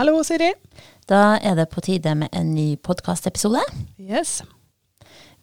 Hallo, 0.00 0.22
Siri. 0.24 0.46
Da 1.04 1.34
er 1.44 1.58
det 1.58 1.66
på 1.74 1.82
tide 1.84 2.14
med 2.16 2.32
en 2.32 2.54
ny 2.56 2.78
podkastepisode. 2.80 3.60
Yes. 4.00 4.38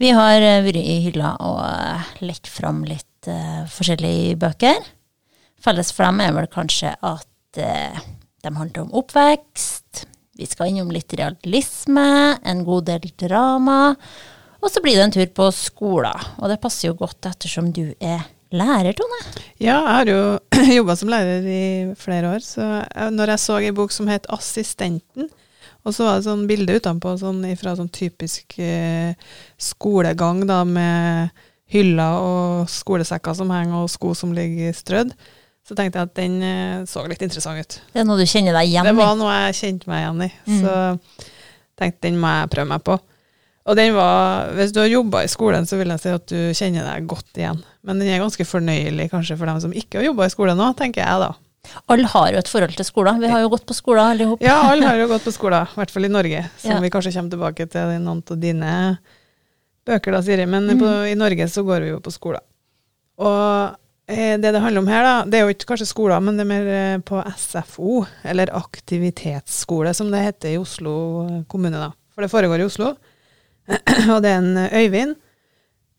Vi 0.02 0.09
har 0.09 0.41
eh, 0.41 0.63
vært 0.66 0.80
i 0.81 0.95
hylla 1.03 1.35
og 1.45 1.59
lekt 1.61 2.23
lett 2.25 2.49
fram 2.49 2.80
litt 2.88 3.30
uh, 3.30 3.67
forskjellige 3.70 4.39
bøker. 4.41 4.80
Felles 5.61 5.93
for 5.93 6.07
dem 6.07 6.23
er 6.25 6.33
vel 6.33 6.49
kanskje 6.49 6.95
at 6.95 7.59
uh, 7.61 8.02
de 8.41 8.53
handler 8.55 8.88
om 8.88 8.97
oppvekst. 8.97 10.07
Vi 10.41 10.49
skal 10.49 10.71
innom 10.71 10.89
litt 10.95 11.13
realisme, 11.13 12.08
en 12.41 12.66
god 12.66 12.89
del 12.89 13.05
drama. 13.13 13.94
Og 14.58 14.73
så 14.73 14.81
blir 14.81 14.97
det 14.97 15.05
en 15.05 15.16
tur 15.19 15.30
på 15.38 15.52
skolen. 15.53 16.33
Og 16.41 16.49
det 16.49 16.58
passer 16.66 16.89
jo 16.89 16.97
godt 16.97 17.30
ettersom 17.30 17.69
du 17.77 17.91
er 18.02 18.25
lærer, 18.55 18.93
Tone. 18.97 19.19
Ja, 19.59 19.79
jeg 19.81 19.95
har 19.97 20.11
jo 20.11 20.21
jobba 20.79 20.95
som 20.99 21.09
lærer 21.11 21.43
i 21.47 21.63
flere 21.99 22.35
år, 22.38 22.43
så 22.45 22.63
jeg, 22.85 23.11
når 23.17 23.33
jeg 23.33 23.43
så 23.43 23.57
ei 23.59 23.71
bok 23.75 23.91
som 23.91 24.07
het 24.07 24.27
'Assistenten', 24.29 25.30
og 25.88 25.94
så 25.95 26.03
var 26.03 26.17
det 26.19 26.25
sånn 26.27 26.47
bilde 26.49 26.75
utenpå 26.80 27.13
sånn, 27.19 27.44
fra 27.59 27.75
sånn 27.80 27.89
typisk 27.95 28.57
eh, 28.59 29.13
skolegang, 29.57 30.45
da, 30.47 30.63
med 30.67 31.30
hyller 31.72 32.17
og 32.23 32.69
skolesekker 32.72 33.35
som 33.35 33.49
henger, 33.52 33.83
og 33.85 33.91
sko 33.91 34.13
som 34.16 34.33
ligger 34.35 34.73
strødd, 34.75 35.13
så 35.67 35.75
tenkte 35.75 36.00
jeg 36.00 36.07
at 36.07 36.16
den 36.16 36.35
eh, 36.44 36.85
så 36.88 37.03
litt 37.07 37.22
interessant 37.23 37.59
ut. 37.59 37.79
Det 37.94 38.00
er 38.03 38.07
noe 38.07 38.19
du 38.19 38.25
kjenner 38.27 38.55
deg 38.55 38.69
igjen 38.69 38.85
i? 38.88 38.89
Det 38.91 38.95
var 39.00 39.16
noe 39.19 39.33
jeg 39.47 39.59
kjente 39.61 39.88
meg 39.91 40.03
igjen 40.05 40.25
i, 40.27 40.31
Mm. 40.47 40.61
så 40.63 40.73
tenkte 41.77 42.07
den 42.07 42.19
må 42.19 42.27
jeg 42.41 42.50
prøve 42.55 42.67
meg 42.72 42.83
på. 42.88 43.00
Og 43.67 43.75
den 43.75 43.93
var, 43.97 44.53
hvis 44.55 44.71
du 44.71 44.79
har 44.79 44.87
jobba 44.87 45.25
i 45.25 45.31
skolen, 45.31 45.65
så 45.67 45.75
vil 45.79 45.89
jeg 45.91 45.99
si 45.99 46.11
at 46.15 46.25
du 46.31 46.37
kjenner 46.55 46.85
deg 46.87 47.07
godt 47.11 47.35
igjen. 47.35 47.57
Men 47.83 47.99
den 47.99 48.07
er 48.13 48.21
ganske 48.23 48.45
fornøyelig 48.47 49.09
kanskje 49.11 49.35
for 49.39 49.49
dem 49.49 49.59
som 49.59 49.73
ikke 49.75 49.99
har 49.99 50.05
jobba 50.07 50.27
i 50.29 50.31
skolen 50.31 50.55
nå, 50.59 50.69
tenker 50.79 51.03
jeg 51.03 51.19
da. 51.25 51.33
Alle 51.91 52.07
har 52.07 52.29
jo 52.31 52.39
et 52.39 52.47
forhold 52.47 52.77
til 52.79 52.88
skolen. 52.88 53.19
Vi 53.19 53.27
har 53.27 53.41
jo 53.43 53.49
gått 53.51 53.65
på 53.67 53.75
skolen 53.75 54.05
alle 54.13 54.23
sammen. 54.23 54.45
Ja, 54.47 54.61
alle 54.71 54.88
har 54.88 55.01
jo 55.01 55.09
gått 55.11 55.25
på 55.27 55.33
skolen, 55.35 55.67
i 55.67 55.79
hvert 55.81 55.91
fall 55.91 56.07
i 56.07 56.11
Norge, 56.13 56.45
som 56.63 56.71
Ja. 56.71 56.79
vi 56.79 56.89
kanskje 56.93 57.11
kommer 57.17 57.33
tilbake 57.35 57.67
til 57.73 57.91
i 57.91 57.99
noen 57.99 58.23
av 58.23 58.39
dine 58.39 58.71
bøker 59.88 60.15
da, 60.15 60.21
Siri. 60.23 60.45
Men 60.47 60.67
Mm. 60.71 60.79
på, 60.79 60.93
i 61.11 61.15
Norge 61.19 61.49
så 61.51 61.63
går 61.67 61.81
vi 61.83 61.89
jo 61.91 61.99
på 61.99 62.11
skolen. 62.15 62.39
Og 63.19 63.75
eh, 64.07 64.38
det 64.38 64.53
det 64.55 64.61
handler 64.63 64.79
om 64.79 64.88
her, 64.88 65.03
da, 65.03 65.15
det 65.27 65.41
er 65.41 65.43
jo 65.43 65.51
ikke 65.57 65.67
kanskje 65.73 65.89
skolen, 65.91 66.23
men 66.23 66.38
det 66.39 66.45
er 66.47 66.51
mer 66.53 66.67
eh, 66.71 66.97
på 67.03 67.19
SFO, 67.35 68.05
eller 68.23 68.47
aktivitetsskole, 68.55 69.93
som 69.93 70.09
det 70.11 70.23
heter 70.23 70.53
i 70.55 70.57
Oslo 70.61 71.43
kommune, 71.51 71.77
da. 71.83 71.91
For 72.15 72.23
det 72.23 72.31
foregår 72.31 72.63
i 72.63 72.67
Oslo. 72.69 72.95
og 74.13 74.21
det 74.23 74.31
er 74.31 74.37
en 74.41 74.57
eh, 74.65 74.77
Øyvind 74.83 75.15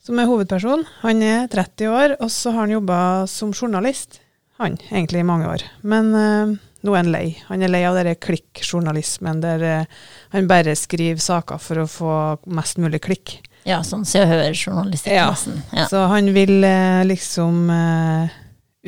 som 0.08 0.18
er 0.22 0.28
hovedperson. 0.30 0.84
Han 1.02 1.20
er 1.26 1.48
30 1.52 1.90
år, 1.92 2.14
og 2.22 2.30
så 2.32 2.52
har 2.54 2.64
han 2.64 2.72
jobba 2.78 2.98
som 3.28 3.50
journalist. 3.52 4.20
Han, 4.58 4.78
egentlig 4.90 5.20
i 5.20 5.26
mange 5.28 5.48
år. 5.50 5.64
Men 5.86 6.08
eh, 6.16 6.54
nå 6.86 6.94
er 6.94 7.02
han 7.02 7.10
lei. 7.12 7.26
Han 7.50 7.62
er 7.62 7.70
lei 7.72 7.82
av 7.86 7.98
denne 7.98 8.14
klikkjournalismen 8.16 9.42
der 9.44 9.64
eh, 9.66 9.98
han 10.32 10.48
bare 10.50 10.74
skriver 10.78 11.20
saker 11.22 11.60
for 11.60 11.82
å 11.82 11.88
få 11.90 12.14
mest 12.56 12.80
mulig 12.80 13.02
klikk. 13.04 13.36
Ja, 13.68 13.82
sånn 13.84 14.06
Se 14.08 14.22
og 14.24 14.30
Hør-journalistikk, 14.30 15.12
Ja. 15.12 15.26
nesten. 15.34 15.60
Ja. 15.76 15.84
Så 15.90 16.06
han 16.08 16.30
vil 16.32 16.62
eh, 16.64 17.02
liksom 17.04 17.66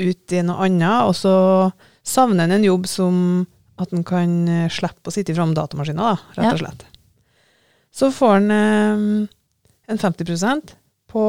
ut 0.00 0.32
i 0.32 0.40
noe 0.46 0.64
annet, 0.70 1.10
og 1.10 1.12
så 1.18 1.34
savner 2.06 2.46
han 2.46 2.54
en 2.56 2.64
jobb 2.64 2.86
som 2.88 3.16
at 3.80 3.90
han 3.92 4.04
kan 4.06 4.32
slippe 4.72 5.10
å 5.10 5.12
sitte 5.12 5.34
fram 5.36 5.52
datamaskinen, 5.56 6.00
da, 6.00 6.14
rett 6.38 6.54
og 6.54 6.62
slett. 6.62 6.86
Så 7.94 8.12
får 8.14 8.32
han 8.38 8.50
eh, 8.50 9.28
en 9.90 9.98
50% 9.98 10.74
på 11.10 11.24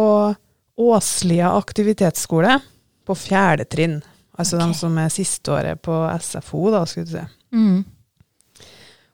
Åslia 0.82 1.52
aktivitetsskole 1.58 2.60
på 3.06 3.16
fjerde 3.18 3.66
trinn. 3.66 4.00
Altså 4.38 4.58
okay. 4.58 4.68
de 4.68 4.78
som 4.78 4.98
er 5.02 5.10
sisteåret 5.14 5.82
på 5.84 5.98
SFO, 6.22 6.70
da, 6.74 6.86
skulle 6.86 7.10
du 7.10 7.16
si. 7.18 7.26
Mm. 7.54 7.82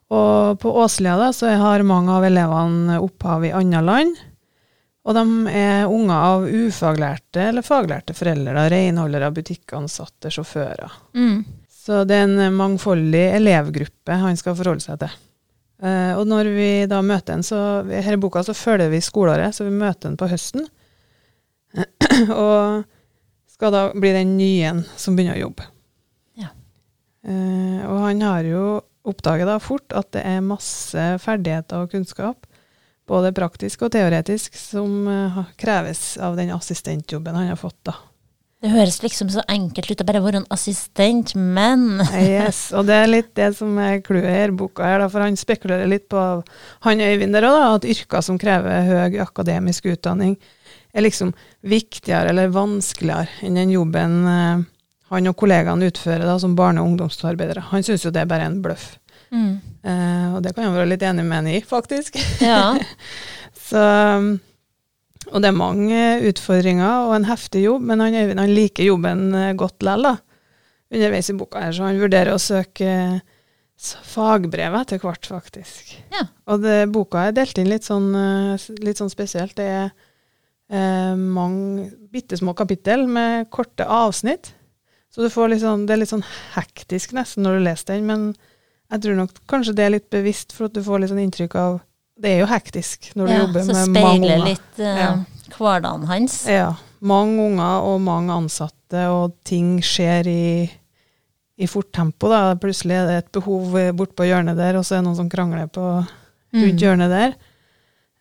Og 0.08 0.60
på 0.60 0.72
Åslia 0.80 1.18
da, 1.20 1.32
så 1.36 1.52
har 1.60 1.84
mange 1.84 2.14
av 2.14 2.24
elevene 2.24 3.00
opphav 3.04 3.44
i 3.44 3.52
andre 3.56 3.82
land. 3.84 4.18
Og 5.08 5.16
de 5.16 5.24
er 5.56 5.88
unger 5.88 6.16
av 6.16 6.44
ufaglærte 6.48 7.46
eller 7.50 7.64
faglærte 7.64 8.16
foreldre, 8.16 8.52
da, 8.56 8.66
renholdere, 8.72 9.30
butikkansatte, 9.36 10.32
sjåfører. 10.32 10.98
Mm. 11.16 11.38
Så 11.72 12.02
det 12.04 12.18
er 12.18 12.28
en 12.28 12.56
mangfoldig 12.56 13.24
elevgruppe 13.38 14.18
han 14.20 14.36
skal 14.36 14.56
forholde 14.58 14.84
seg 14.84 15.00
til. 15.00 15.16
Eh, 15.78 16.12
og 16.18 16.26
når 16.26 16.50
vi 16.56 16.70
da 16.90 16.98
møter 17.06 17.36
en, 17.36 17.46
så 17.46 17.60
i 17.86 18.18
boka 18.18 18.42
så 18.42 18.54
følger 18.56 18.90
vi 18.90 19.02
skoleåret, 19.04 19.54
så 19.54 19.66
vi 19.68 19.74
møter 19.74 20.10
en 20.10 20.18
på 20.18 20.28
høsten. 20.30 20.66
og 22.34 22.84
skal 23.58 23.74
da 23.74 23.84
bli 23.94 24.12
den 24.14 24.36
nye 24.38 24.72
en 24.72 24.84
som 24.96 25.16
begynner 25.16 25.38
å 25.38 25.46
jobbe. 25.46 25.68
Ja. 26.38 26.50
Eh, 27.26 27.80
og 27.86 28.04
han 28.06 28.22
har 28.26 28.46
jo 28.46 28.64
oppdaget 29.08 29.48
da 29.48 29.56
fort 29.62 29.94
at 29.96 30.10
det 30.16 30.24
er 30.26 30.44
masse 30.44 31.08
ferdigheter 31.22 31.84
og 31.84 31.94
kunnskap, 31.94 32.46
både 33.08 33.32
praktisk 33.36 33.86
og 33.86 33.94
teoretisk, 33.94 34.58
som 34.58 35.06
eh, 35.08 35.42
kreves 35.60 36.16
av 36.22 36.36
den 36.38 36.52
assistentjobben 36.54 37.38
han 37.38 37.52
har 37.52 37.60
fått 37.60 37.80
da. 37.88 37.96
Det 38.58 38.72
høres 38.72 38.96
liksom 39.04 39.28
så 39.30 39.42
enkelt 39.46 39.92
ut 39.92 40.00
å 40.02 40.06
bare 40.08 40.22
være 40.24 40.40
en 40.40 40.48
assistent, 40.54 41.34
men 41.38 42.00
Yes, 42.18 42.72
og 42.74 42.88
det 42.88 42.96
er 42.96 43.10
litt 43.10 43.28
det 43.38 43.52
som 43.54 43.76
er 43.78 44.00
clouet 44.02 44.26
i 44.26 44.56
boka, 44.58 44.82
her, 44.82 45.04
for 45.12 45.22
han 45.22 45.38
spekulerer 45.38 45.86
litt 45.90 46.08
på 46.10 46.22
han 46.86 47.04
Øyvind 47.04 47.38
der 47.38 47.46
også, 47.46 47.68
at 47.76 47.86
yrker 47.94 48.24
som 48.26 48.40
krever 48.40 48.88
høy 48.88 49.20
akademisk 49.22 49.86
utdanning, 49.92 50.34
er 50.90 51.06
liksom 51.06 51.30
viktigere 51.70 52.32
eller 52.32 52.50
vanskeligere 52.50 53.46
enn 53.46 53.60
den 53.60 53.76
jobben 53.76 54.18
eh, 54.26 54.66
han 55.12 55.30
og 55.30 55.38
kollegaene 55.38 55.88
utfører 55.88 56.26
da, 56.26 56.34
som 56.42 56.56
barne- 56.58 56.82
og 56.82 56.90
ungdomsarbeidere. 56.90 57.62
Han 57.70 57.86
syns 57.86 58.04
jo 58.04 58.12
det 58.12 58.24
er 58.24 58.30
bare 58.30 58.48
en 58.50 58.60
bløff. 58.64 58.96
mm. 59.30 59.54
Eh, 59.88 60.34
og 60.34 60.42
det 60.42 60.50
kan 60.56 60.66
jeg 60.66 60.74
være 60.74 60.90
litt 60.90 61.04
enig 61.06 61.24
med 61.24 61.38
han 61.38 61.48
i, 61.54 61.60
faktisk. 61.64 62.18
Ja. 62.42 62.74
Så, 63.68 63.78
um, 64.18 64.32
og 65.28 65.42
det 65.42 65.50
er 65.50 65.56
mange 65.56 66.02
utfordringer 66.30 67.08
og 67.08 67.14
en 67.18 67.28
heftig 67.28 67.64
jobb, 67.66 67.84
men 67.90 68.02
han, 68.02 68.16
Øyvind, 68.16 68.42
han 68.42 68.54
liker 68.54 68.88
jobben 68.88 69.28
eh, 69.36 69.54
godt 69.58 69.82
likevel, 69.82 70.08
da. 70.08 70.14
Underveis 70.88 71.28
i 71.28 71.36
boka 71.36 71.62
her, 71.66 71.74
så 71.76 71.84
han 71.84 72.00
vurderer 72.00 72.32
å 72.32 72.40
søke 72.40 72.92
fagbrev 73.78 74.74
etter 74.80 75.00
hvert, 75.02 75.28
faktisk. 75.28 75.92
Ja. 76.14 76.24
Og 76.50 76.64
det, 76.64 76.78
boka 76.94 77.28
er 77.28 77.36
delt 77.36 77.58
inn 77.60 77.68
litt 77.70 77.86
sånn, 77.86 78.08
eh, 78.16 78.68
litt 78.82 79.00
sånn 79.00 79.12
spesielt. 79.12 79.54
Det 79.58 79.66
er 79.68 79.90
eh, 80.72 81.14
mange 81.14 81.90
bitte 82.10 82.38
små 82.40 82.56
kapittel 82.58 83.06
med 83.06 83.50
korte 83.54 83.84
avsnitt. 83.84 84.54
Så 85.12 85.24
du 85.24 85.30
får 85.32 85.52
litt 85.52 85.64
sånn, 85.64 85.86
det 85.88 85.94
er 85.94 86.02
litt 86.02 86.12
sånn 86.12 86.26
hektisk 86.54 87.14
nesten 87.16 87.44
når 87.44 87.58
du 87.58 87.66
leser 87.68 87.92
den, 87.94 88.08
men 88.08 88.24
jeg 88.88 89.04
tror 89.04 89.16
nok 89.18 89.38
kanskje 89.48 89.76
det 89.76 89.84
er 89.84 89.94
litt 89.94 90.08
bevisst 90.12 90.54
for 90.56 90.68
at 90.68 90.76
du 90.76 90.82
får 90.84 91.02
litt 91.02 91.12
sånn 91.12 91.22
inntrykk 91.22 91.56
av 91.60 91.78
Det 92.18 92.32
er 92.34 92.40
jo 92.42 92.48
hektisk 92.50 93.10
når 93.14 93.26
du 93.28 93.32
ja. 93.32 93.38
jobber 93.44 93.64
med 93.68 93.76
mange 93.76 93.94
speiler 93.94 94.34
unger. 94.34 94.44
litt 94.48 94.80
uh, 94.82 94.98
Ja. 94.98 95.10
hverdagen 95.58 96.06
hans. 96.10 96.38
Ja. 96.50 96.68
Mange 97.00 97.44
unger 97.46 97.84
og 97.86 98.00
mange 98.02 98.34
ansatte, 98.34 99.04
og 99.14 99.36
ting 99.46 99.76
skjer 99.86 100.26
i, 100.26 100.46
i 101.58 101.66
fort 101.70 101.92
tempo. 101.94 102.28
Da. 102.32 102.54
Plutselig 102.58 102.96
er 102.98 103.06
det 103.06 103.18
et 103.22 103.32
behov 103.38 103.76
bort 103.94 104.16
på 104.18 104.26
hjørnet 104.26 104.58
der, 104.58 104.76
og 104.80 104.84
så 104.86 104.96
er 104.96 105.02
det 105.02 105.06
noen 105.10 105.20
som 105.20 105.30
krangler 105.30 105.68
på 105.70 105.84
rundt 106.02 106.06
Mm. 106.74 106.80
hjørnet 106.80 107.10
der. 107.12 107.34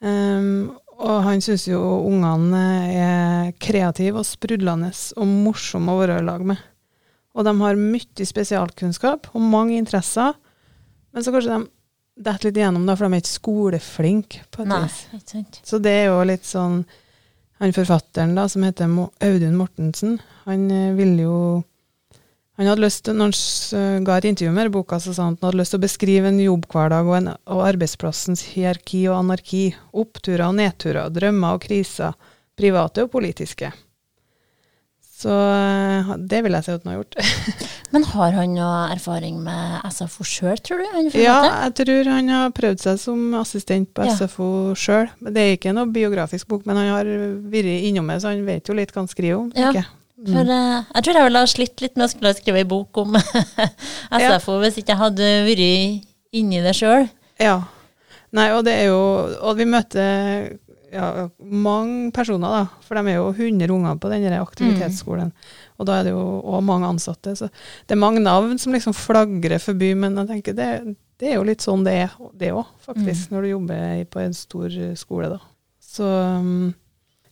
Um, 0.03 0.77
og 0.99 1.23
han 1.25 1.39
syns 1.41 1.63
jo 1.69 1.79
ungene 2.05 2.61
er 2.91 3.51
kreative 3.61 4.19
og 4.21 4.25
sprudlende 4.27 4.89
og 5.17 5.29
morsomme 5.29 5.93
å 5.93 5.99
være 6.01 6.19
i 6.19 6.25
lag 6.27 6.43
med. 6.45 6.57
Og 7.37 7.45
de 7.45 7.53
har 7.61 7.77
mye 7.79 8.25
spesialkunnskap 8.27 9.29
og 9.33 9.41
mange 9.41 9.77
interesser, 9.77 10.33
men 11.13 11.23
så 11.25 11.31
kanskje 11.33 11.53
de 11.55 11.69
detter 12.17 12.49
litt 12.49 12.59
igjennom, 12.59 12.85
da, 12.89 12.95
for 12.97 13.07
de 13.07 13.17
er 13.17 13.23
ikke 13.23 13.33
skoleflinke. 13.33 14.43
på 14.51 14.63
et 14.63 14.71
Nei, 14.71 14.83
vis. 14.83 14.99
ikke 15.13 15.33
sant. 15.35 15.61
Så 15.63 15.79
det 15.83 15.93
er 16.03 16.09
jo 16.11 16.23
litt 16.27 16.47
sånn 16.47 16.81
Han 17.57 17.71
forfatteren 17.73 18.35
da, 18.37 18.43
som 18.45 18.61
heter 18.61 18.85
Audun 19.25 19.55
Mortensen, 19.57 20.19
han 20.45 20.67
eh, 20.69 20.91
ville 20.93 21.23
jo 21.23 21.37
han 22.57 22.65
hadde 22.65 22.81
lyst 22.81 23.03
til, 23.05 23.17
Når 23.17 23.31
han 23.31 23.79
eh, 23.79 24.03
ga 24.05 24.17
et 24.17 24.27
intervju 24.31 24.53
med 24.53 24.71
boka, 24.73 24.99
så 24.99 25.13
sa 25.13 25.27
han 25.27 25.35
at 25.37 25.41
han 25.41 25.51
hadde 25.51 25.61
lyst 25.61 25.73
til 25.75 25.79
å 25.81 25.85
beskrive 25.85 26.29
en 26.31 26.39
jobbhverdag 26.41 27.09
og, 27.09 27.17
en, 27.19 27.27
og 27.53 27.65
arbeidsplassens 27.67 28.41
hierarki 28.53 29.03
og 29.11 29.19
anarki. 29.19 29.63
Oppturer 29.93 30.47
og 30.47 30.55
nedturer, 30.57 31.11
drømmer 31.13 31.57
og 31.57 31.65
kriser. 31.67 32.17
Private 32.57 33.05
og 33.05 33.11
politiske. 33.13 33.69
Så 35.17 35.33
eh, 35.33 36.09
det 36.29 36.43
vil 36.45 36.53
jeg 36.53 36.65
si 36.65 36.73
at 36.75 36.83
han 36.83 36.91
har 36.91 36.99
gjort. 36.99 37.15
Men 37.93 38.03
har 38.11 38.35
han 38.37 38.53
noe 38.53 38.81
erfaring 38.93 39.39
med 39.41 39.87
SFO 39.89 40.25
sjøl, 40.27 40.59
tror 40.61 40.83
du? 40.83 41.07
Ja, 41.17 41.39
jeg 41.65 41.73
tror 41.79 42.09
han 42.11 42.29
har 42.29 42.51
prøvd 42.53 42.83
seg 42.83 42.99
som 43.01 43.31
assistent 43.39 43.89
på 43.97 44.05
Ja. 44.05 44.13
SFO 44.13 44.75
sjøl. 44.77 45.09
Det 45.25 45.41
er 45.41 45.55
ikke 45.55 45.73
noe 45.73 45.89
biografisk 45.89 46.51
bok, 46.51 46.67
men 46.69 46.77
han 46.77 46.91
har 46.93 47.09
vært 47.49 47.71
innom 47.87 48.11
det, 48.11 48.19
så 48.21 48.33
han 48.35 48.43
vet 48.45 48.69
jo 48.69 48.75
litt 48.77 48.93
hva 48.93 49.01
han 49.05 49.09
skriver 49.09 49.39
om. 49.39 49.49
Ja. 49.57 49.87
Mm. 50.17 50.29
For 50.33 50.49
uh, 50.49 50.77
jeg 50.81 51.05
tror 51.05 51.17
jeg 51.19 51.27
ville 51.27 51.41
ha 51.41 51.49
slitt 51.49 51.81
litt 51.83 51.97
med 51.97 52.07
å 52.07 52.11
skulle 52.11 52.35
skrive 52.37 52.61
ei 52.61 52.69
bok 52.69 52.97
om 53.01 53.17
SFO 54.21 54.59
hvis 54.63 54.79
ikke 54.81 54.95
jeg 54.95 55.01
hadde 55.01 55.33
vært 55.45 56.37
inni 56.37 56.61
det 56.65 56.73
sjøl. 56.77 57.09
Ja. 57.41 57.59
Nei, 58.37 58.49
og 58.57 58.65
det 58.67 58.73
er 58.75 58.89
jo 58.89 59.01
Og 59.47 59.53
vi 59.55 59.65
møter 59.69 60.57
ja, 60.93 61.27
mange 61.39 62.11
personer, 62.15 62.53
da. 62.53 62.83
For 62.85 62.97
de 62.97 63.11
er 63.11 63.19
jo 63.19 63.31
100 63.33 63.73
unger 63.73 63.97
på 64.01 64.11
denne 64.11 64.39
aktivitetsskolen. 64.41 65.33
Og 65.77 65.89
da 65.89 65.99
er 65.99 66.07
det 66.07 66.13
jo 66.13 66.23
òg 66.41 66.63
mange 66.65 66.89
ansatte. 66.89 67.35
Så 67.37 67.49
det 67.87 67.95
er 67.95 68.01
mange 68.01 68.23
navn 68.23 68.57
som 68.61 68.75
liksom 68.75 68.95
flagrer 68.97 69.61
forbi, 69.63 69.93
men 69.99 70.17
jeg 70.21 70.31
tenker 70.31 70.57
det, 70.57 70.69
det 71.19 71.31
er 71.31 71.39
jo 71.39 71.47
litt 71.47 71.65
sånn 71.65 71.85
det 71.87 71.95
er, 72.05 72.15
det 72.37 72.53
òg, 72.55 72.69
faktisk, 72.85 73.31
når 73.33 73.45
du 73.45 73.53
jobber 73.53 74.05
på 74.13 74.23
en 74.23 74.37
stor 74.37 74.67
eh, 74.71 74.93
skole, 74.99 75.31
da. 75.33 75.41
Så 75.83 76.05
um, 76.05 76.71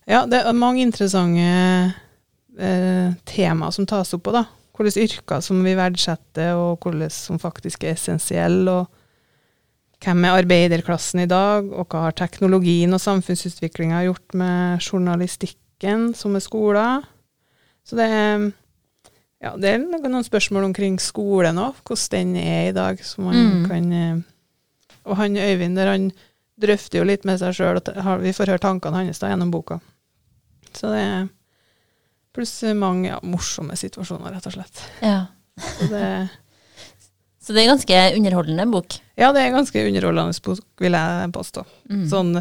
ja, 0.08 0.24
det 0.28 0.42
er 0.42 0.58
mange 0.58 0.84
interessante 0.84 1.48
eh, 2.58 3.16
temaer 3.28 3.74
som 3.74 3.88
tas 3.88 4.14
opp 4.16 4.26
på, 4.26 4.36
da. 4.36 4.46
Hvilke 4.76 5.06
yrker 5.06 5.40
som 5.40 5.62
vi 5.64 5.72
verdsetter, 5.78 6.54
og 6.60 6.84
hvilke 6.84 7.08
som 7.14 7.40
faktisk 7.40 7.86
er 7.86 7.96
essensielle. 7.96 8.82
og 8.82 8.95
hvem 10.04 10.24
er 10.24 10.38
arbeiderklassen 10.42 11.22
i 11.24 11.30
dag, 11.30 11.66
og 11.72 11.88
hva 11.88 12.06
har 12.06 12.16
teknologien 12.18 12.92
og 12.92 13.00
samfunnsutviklinga 13.00 14.02
gjort 14.06 14.36
med 14.36 14.84
journalistikken 14.84 16.10
som 16.14 16.36
er 16.36 16.44
skoler? 16.44 17.06
Så 17.86 17.96
det 17.96 18.06
er, 18.12 18.46
ja, 19.42 19.54
det 19.56 19.70
er 19.72 19.82
noen, 19.82 20.24
spørsmål 20.26 20.68
omkring 20.68 20.98
skolen 21.00 21.58
òg, 21.62 21.80
hvordan 21.86 22.34
den 22.34 22.36
er 22.42 22.68
i 22.70 22.76
dag, 22.76 23.00
som 23.04 23.24
man 23.30 23.36
Mm. 23.36 23.68
kan 23.68 23.92
eh, 23.92 24.16
Og 25.06 25.16
han 25.16 25.36
Øyvind 25.36 25.76
der, 25.76 25.86
han 25.86 26.12
drøfter 26.60 26.98
jo 26.98 27.04
litt 27.04 27.24
med 27.24 27.38
seg 27.38 27.54
sjøl, 27.54 27.78
og 27.78 28.22
vi 28.22 28.32
får 28.32 28.48
høre 28.50 28.58
tankene 28.58 29.04
hans 29.04 29.18
da 29.18 29.28
gjennom 29.28 29.52
boka. 29.52 29.80
Så 30.74 30.90
det 30.90 31.00
er 31.00 31.28
Pluss 32.36 32.62
mange 32.76 33.08
ja, 33.08 33.18
morsomme 33.22 33.72
situasjoner, 33.76 34.34
rett 34.34 34.46
og 34.46 34.52
slett. 34.52 34.82
Ja. 35.00 35.26
Så 35.56 35.86
det 35.88 36.28
Så 37.46 37.54
det 37.54 37.62
er 37.62 37.70
ganske 37.70 37.98
underholdende 38.18 38.64
bok. 38.72 38.96
Ja, 39.14 39.30
det 39.30 39.42
er 39.42 39.52
en 39.52 39.60
ganske 39.60 39.84
underholdende 39.86 40.40
bok, 40.42 40.64
vil 40.82 40.96
jeg 40.98 41.28
påstå. 41.36 41.62
Mm. 41.92 42.08
Sånn, 42.10 42.32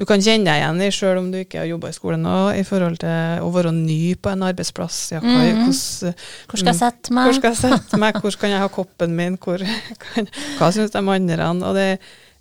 du 0.00 0.06
kan 0.08 0.22
kjenne 0.24 0.48
deg 0.48 0.58
igjen 0.58 0.82
i, 0.82 0.88
sjøl 0.94 1.20
om 1.20 1.28
du 1.30 1.38
ikke 1.42 1.60
har 1.60 1.68
jobba 1.68 1.92
i 1.92 1.94
skolen 1.94 2.24
nå, 2.26 2.34
i 2.58 2.64
forhold 2.66 2.98
til 3.04 3.44
å 3.44 3.52
være 3.54 3.70
ny 3.76 4.16
på 4.18 4.32
en 4.32 4.42
arbeidsplass. 4.48 4.98
Ja, 5.14 5.20
hva, 5.22 5.44
mm. 5.44 5.62
hvordan, 5.68 6.18
Hvor 6.50 6.62
skal 6.62 6.72
jeg 6.72 6.80
sette 6.80 7.12
hvor 7.12 7.18
meg? 7.20 7.38
skal 7.38 7.52
jeg 7.52 7.60
sette 7.60 8.02
meg, 8.02 8.18
hvor 8.24 8.38
kan 8.40 8.54
jeg 8.54 8.64
ha 8.64 8.72
koppen 8.72 9.14
min, 9.18 9.38
hvor, 9.42 9.62
kan, 10.08 10.28
hva 10.58 10.72
syns 10.74 10.96
de 10.96 11.04
andre? 11.04 11.52
Og 11.52 11.78
det 11.78 11.86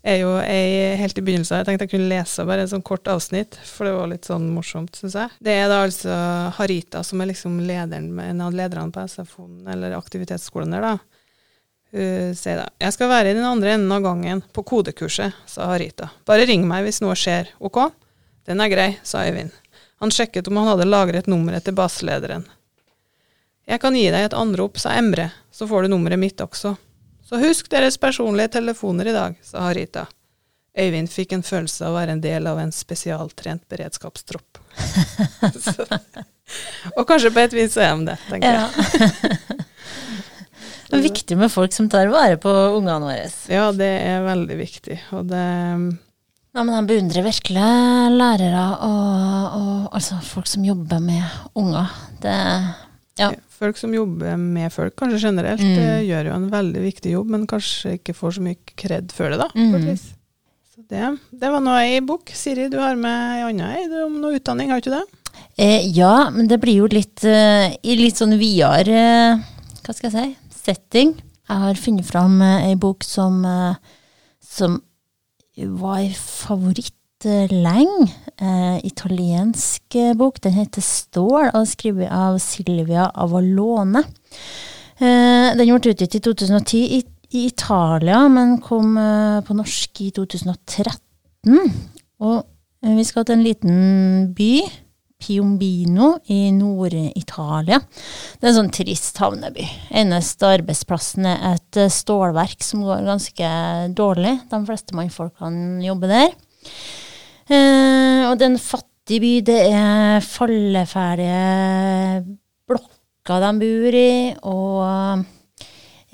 er 0.02 0.18
jo 0.24 0.34
ei 0.42 0.98
helt 0.98 1.22
i 1.22 1.26
begynnelsen, 1.28 1.60
jeg 1.60 1.68
tenkte 1.68 1.86
jeg 1.86 1.94
kunne 1.94 2.10
lese 2.10 2.48
bare 2.50 2.66
en 2.66 2.72
sånn 2.72 2.86
kort 2.88 3.06
avsnitt, 3.12 3.60
for 3.68 3.86
det 3.86 3.94
var 4.00 4.10
litt 4.10 4.26
sånn 4.26 4.50
morsomt, 4.56 4.98
syns 4.98 5.20
jeg. 5.20 5.38
Det 5.44 5.54
er 5.54 5.70
da 5.70 5.84
altså 5.86 6.18
Harita 6.58 7.06
som 7.06 7.22
er 7.22 7.30
liksom 7.36 7.62
lederen, 7.68 8.10
en 8.26 8.42
av 8.42 8.58
lederne 8.58 8.96
på 8.96 9.06
SFO-en, 9.06 9.68
eller 9.70 10.00
aktivitetsskolen 10.00 10.74
der, 10.74 10.88
da. 10.88 11.21
Hun 11.92 12.36
sier 12.40 12.62
da 12.62 12.70
Jeg 12.80 12.96
skal 12.96 13.10
være 13.12 13.32
i 13.32 13.36
den 13.36 13.46
andre 13.48 13.74
enden 13.76 13.92
av 13.92 14.04
gangen, 14.06 14.42
på 14.54 14.64
kodekurset, 14.64 15.36
sa 15.48 15.68
Harita. 15.74 16.10
Bare 16.26 16.46
ring 16.48 16.64
meg 16.68 16.86
hvis 16.88 17.02
noe 17.04 17.18
skjer, 17.20 17.52
ok? 17.60 17.84
Den 18.48 18.64
er 18.64 18.72
grei, 18.72 18.90
sa 19.04 19.26
Øyvind. 19.28 19.52
Han 20.02 20.12
sjekket 20.12 20.48
om 20.48 20.58
han 20.58 20.72
hadde 20.72 20.88
lagret 20.88 21.28
nummeret 21.30 21.68
til 21.68 21.76
baselederen. 21.78 22.48
Jeg 23.68 23.82
kan 23.84 23.96
gi 23.96 24.08
deg 24.10 24.26
et 24.26 24.38
anrop, 24.38 24.80
sa 24.82 24.96
Emre, 24.98 25.30
så 25.52 25.68
får 25.70 25.86
du 25.86 25.94
nummeret 25.94 26.20
mitt 26.20 26.42
også. 26.42 26.74
Så 27.28 27.40
husk 27.40 27.70
deres 27.72 28.00
personlige 28.02 28.56
telefoner 28.58 29.12
i 29.12 29.16
dag, 29.16 29.36
sa 29.46 29.68
Harita. 29.68 30.08
Øyvind 30.80 31.12
fikk 31.12 31.36
en 31.36 31.44
følelse 31.44 31.86
av 31.86 31.92
å 31.92 32.00
være 32.00 32.16
en 32.16 32.24
del 32.24 32.48
av 32.48 32.60
en 32.60 32.72
spesialtrent 32.72 33.68
beredskapstropp. 33.70 34.62
Så, 35.60 35.86
og 36.98 37.04
kanskje 37.08 37.34
på 37.36 37.44
et 37.44 37.56
vis 37.56 37.76
så 37.76 37.84
er 37.84 37.92
han 37.94 38.08
det, 38.08 38.18
tenker 38.30 38.58
jeg. 38.58 39.60
Det 40.92 41.00
er 41.00 41.06
viktig 41.08 41.38
med 41.40 41.52
folk 41.54 41.72
som 41.76 41.88
tar 41.92 42.10
vare 42.12 42.38
på 42.42 42.52
ungene 42.78 43.08
våre. 43.08 43.28
Ja, 43.52 43.70
det 43.72 43.92
er 44.04 44.26
veldig 44.28 44.58
viktig. 44.60 44.98
Og 45.16 45.28
det 45.32 45.44
Ja, 46.52 46.64
men 46.68 46.74
jeg 46.76 46.88
beundrer 46.90 47.24
virkelig 47.24 47.68
lærere 48.20 48.64
og, 48.84 49.54
og 49.56 49.94
altså 49.96 50.18
folk 50.26 50.50
som 50.52 50.66
jobber 50.68 51.00
med 51.00 51.24
unger. 51.56 51.88
Det 52.22 52.36
Ja. 53.22 53.32
Folk 53.62 53.78
som 53.78 53.94
jobber 53.94 54.36
med 54.42 54.72
folk, 54.74 54.96
kanskje 54.98 55.20
generelt, 55.30 55.62
Mm. 55.62 55.78
eh, 55.78 56.02
gjør 56.10 56.26
jo 56.26 56.34
en 56.34 56.50
veldig 56.50 56.82
viktig 56.82 57.12
jobb, 57.12 57.28
men 57.30 57.46
kanskje 57.48 58.00
ikke 58.00 58.16
får 58.18 58.32
så 58.34 58.42
mye 58.42 58.58
kred 58.76 59.12
for 59.14 59.30
det, 59.30 59.38
da. 59.38 59.48
Mm. 59.56 59.96
Så 60.74 60.82
det, 60.90 61.20
det 61.40 61.52
var 61.52 61.62
nå 61.62 61.76
ei 61.78 62.00
bok. 62.02 62.32
Siri, 62.34 62.70
du 62.72 62.80
har 62.80 62.96
med 62.96 63.38
ei 63.38 63.44
anna 63.48 63.76
ei 63.78 63.86
om 64.04 64.20
noe 64.20 64.40
utdanning, 64.40 64.72
har 64.72 64.82
du 64.82 64.90
ikke 64.90 64.98
det? 64.98 65.38
Eh, 65.62 65.86
ja, 65.94 66.30
men 66.32 66.48
det 66.48 66.60
blir 66.60 66.80
jo 66.82 66.88
litt 66.88 67.24
eh, 67.24 67.76
i 67.84 67.96
litt 68.00 68.18
sånn 68.18 68.34
videre 68.40 68.98
eh, 68.98 69.38
Hva 69.86 69.94
skal 69.94 70.10
jeg 70.10 70.16
si? 70.18 70.36
Setting. 70.62 71.16
Jeg 71.50 71.58
har 71.66 71.80
funnet 71.80 72.08
fram 72.08 72.42
eh, 72.46 72.70
ei 72.70 72.76
bok 72.80 73.04
som, 73.06 73.42
eh, 73.46 73.76
som 74.46 74.78
var 75.58 76.02
en 76.04 76.14
favoritt 76.16 77.26
eh, 77.26 77.50
lenge. 77.52 78.12
Eh, 78.38 78.78
italiensk 78.86 79.96
eh, 79.96 80.14
bok. 80.18 80.38
Den 80.44 80.56
heter 80.60 80.86
Stål 80.86 81.50
og 81.50 81.64
er 81.64 81.72
skrevet 81.72 82.14
av 82.14 82.38
Silvia 82.44 83.10
Avalone. 83.16 84.06
Eh, 85.02 85.50
den 85.58 85.74
ble 85.74 85.96
utgitt 85.96 86.20
i 86.20 86.22
2010 86.22 86.86
i, 87.00 87.02
i 87.34 87.46
Italia, 87.50 88.22
men 88.30 88.60
kom 88.62 88.94
eh, 89.02 89.42
på 89.48 89.58
norsk 89.58 90.04
i 90.06 90.12
2013. 90.14 91.58
Og 92.22 92.38
eh, 92.86 92.96
vi 93.00 93.06
skal 93.08 93.26
til 93.26 93.40
en 93.40 93.46
liten 93.46 94.34
by. 94.38 94.54
Piombino 95.22 96.16
i 96.34 96.50
Nord-Italia. 96.56 97.80
Det 97.80 98.48
er 98.48 98.52
en 98.52 98.58
sånn 98.58 98.74
trist 98.74 99.20
havneby. 99.22 99.66
Eneste 100.02 100.50
arbeidsplassen 100.58 101.28
er 101.30 101.44
et 101.54 101.80
eh, 101.80 101.92
stålverk 101.94 102.66
som 102.66 102.84
går 102.88 103.06
ganske 103.08 103.52
dårlig. 103.98 104.34
De 104.52 104.62
fleste 104.68 104.98
mannfolkene 104.98 105.86
jobber 105.86 106.12
der. 106.12 106.34
Eh, 107.52 108.22
og 108.30 108.38
det 108.40 108.48
er 108.48 108.52
en 108.54 108.64
fattig 108.64 109.22
by. 109.24 109.34
Det 109.52 109.60
er 109.70 110.26
falleferdige 110.26 112.24
blokker 112.70 113.46
de 113.46 113.52
bor 113.62 114.00
i, 114.02 114.16
og 114.50 115.26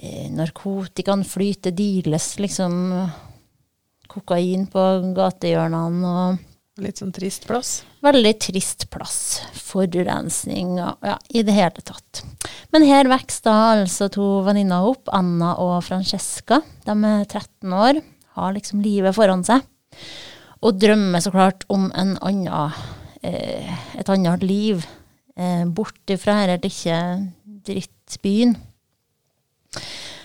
eh, 0.04 0.28
narkotikaen 0.36 1.24
flyter, 1.28 1.72
deales 1.78 2.34
liksom 2.44 2.74
kokain 4.12 4.68
på 4.72 4.86
gatehjørnene. 5.16 6.12
og 6.12 6.57
Litt 6.78 7.00
sånn 7.02 7.14
trist 7.14 7.48
plass. 7.50 7.80
Veldig 8.06 8.34
trist 8.38 8.84
plass. 8.94 9.40
Forurensning 9.58 10.76
og 10.78 11.08
ja, 11.08 11.16
i 11.34 11.42
det 11.46 11.56
hele 11.56 11.82
tatt. 11.82 12.22
Men 12.74 12.86
her 12.86 13.10
vokser 13.10 13.48
da 13.48 13.56
altså 13.80 14.10
to 14.14 14.28
venninner 14.46 14.86
opp, 14.86 15.10
Anna 15.10 15.56
og 15.64 15.80
Francesca. 15.88 16.62
De 16.86 16.94
er 16.94 17.26
13 17.26 17.74
år, 17.74 18.02
har 18.38 18.54
liksom 18.54 18.84
livet 18.86 19.18
foran 19.18 19.42
seg. 19.48 19.66
Og 20.62 20.78
drømmer 20.78 21.24
så 21.24 21.34
klart 21.34 21.66
om 21.74 21.90
en 21.98 22.14
annen, 22.22 22.78
eh, 23.26 23.74
et 23.98 24.14
annet 24.14 24.46
liv. 24.46 24.86
Eh, 25.36 25.66
bort 25.66 26.14
ifra 26.14 26.46
denne 26.46 26.62
lille 26.62 27.34
drittbyen. 27.66 28.56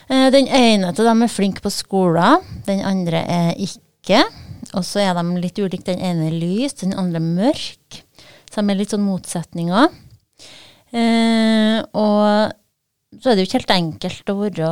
Eh, 0.09 0.29
den 0.31 0.49
ene 0.49 0.93
av 0.93 1.01
dem 1.01 1.25
er 1.25 1.33
flink 1.33 1.63
på 1.65 1.73
skolen, 1.73 2.45
den 2.67 2.85
andre 2.85 3.25
er 3.25 3.53
ikke. 3.57 4.25
Og 4.73 4.87
så 4.87 5.03
er 5.05 5.17
de 5.19 5.43
litt 5.43 5.61
ulike. 5.61 5.85
Den 5.91 6.03
ene 6.03 6.31
er 6.31 6.39
lys, 6.39 6.79
den 6.81 6.97
andre 6.99 7.21
er 7.21 7.29
mørk. 7.29 8.03
Så 8.53 8.61
de 8.61 8.73
er 8.73 8.79
litt 8.79 8.93
sånn 8.93 9.07
motsetninger. 9.07 9.93
Eh, 10.93 11.79
og 11.97 12.53
så 13.21 13.31
er 13.31 13.37
det 13.37 13.45
jo 13.45 13.49
ikke 13.49 13.61
helt 13.61 13.75
enkelt 13.75 14.31
å 14.33 14.39
være 14.39 14.69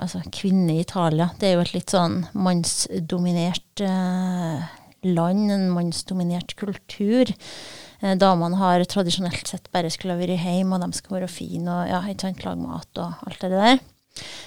altså, 0.00 0.22
kvinne 0.32 0.76
i 0.76 0.84
Italia. 0.84 1.30
Det 1.40 1.48
er 1.48 1.56
jo 1.56 1.64
et 1.64 1.74
litt 1.74 1.92
sånn 1.92 2.22
mannsdominert 2.36 3.84
eh, 3.84 4.66
land, 5.08 5.52
en 5.52 5.68
mannsdominert 5.72 6.54
kultur. 6.60 7.32
Eh, 8.00 8.16
damene 8.20 8.60
har 8.60 8.84
tradisjonelt 8.88 9.48
sett 9.48 9.68
bare 9.72 9.92
skulle 9.92 10.18
vært 10.20 10.40
hjemme, 10.40 10.76
og 10.76 10.84
de 10.84 11.00
skal 11.00 11.18
være 11.18 11.32
fine 11.32 11.72
og 11.72 11.88
ja, 11.92 12.02
ikke 12.08 12.28
sant, 12.28 12.44
lage 12.46 12.64
mat 12.64 13.02
og 13.04 13.24
alt 13.28 13.44
det 13.44 13.52
der. 13.56 13.80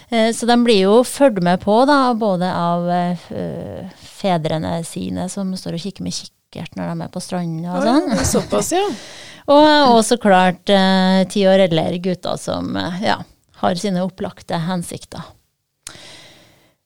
Eh, 0.09 0.29
Så 0.35 0.45
de 0.49 0.57
blir 0.63 0.83
jo 0.83 1.01
fulgt 1.07 1.41
med 1.43 1.61
på, 1.63 1.79
da, 1.89 2.13
både 2.13 2.49
av 2.53 2.89
eh, 2.91 3.89
fedrene 3.97 4.79
sine, 4.87 5.27
som 5.29 5.51
står 5.57 5.77
og 5.79 5.85
kikker 5.85 6.05
med 6.05 6.13
kikkert 6.15 6.75
når 6.77 6.91
de 6.93 7.05
er 7.07 7.13
på 7.13 7.21
stranda 7.23 7.77
og 7.77 7.85
sånn. 7.87 8.11
Ja, 8.13 8.25
Såpass, 8.29 8.73
ja. 8.75 8.87
Og, 9.43 9.59
og 9.91 9.97
så 10.07 10.15
klart 10.23 10.69
eh, 10.71 11.25
ti 11.27 11.41
år 11.49 11.65
eldre 11.65 11.97
gutter 11.99 12.37
som 12.39 12.77
ja, 13.03 13.17
har 13.59 13.75
sine 13.81 13.99
opplagte 14.05 14.55
hensikter. 14.69 15.25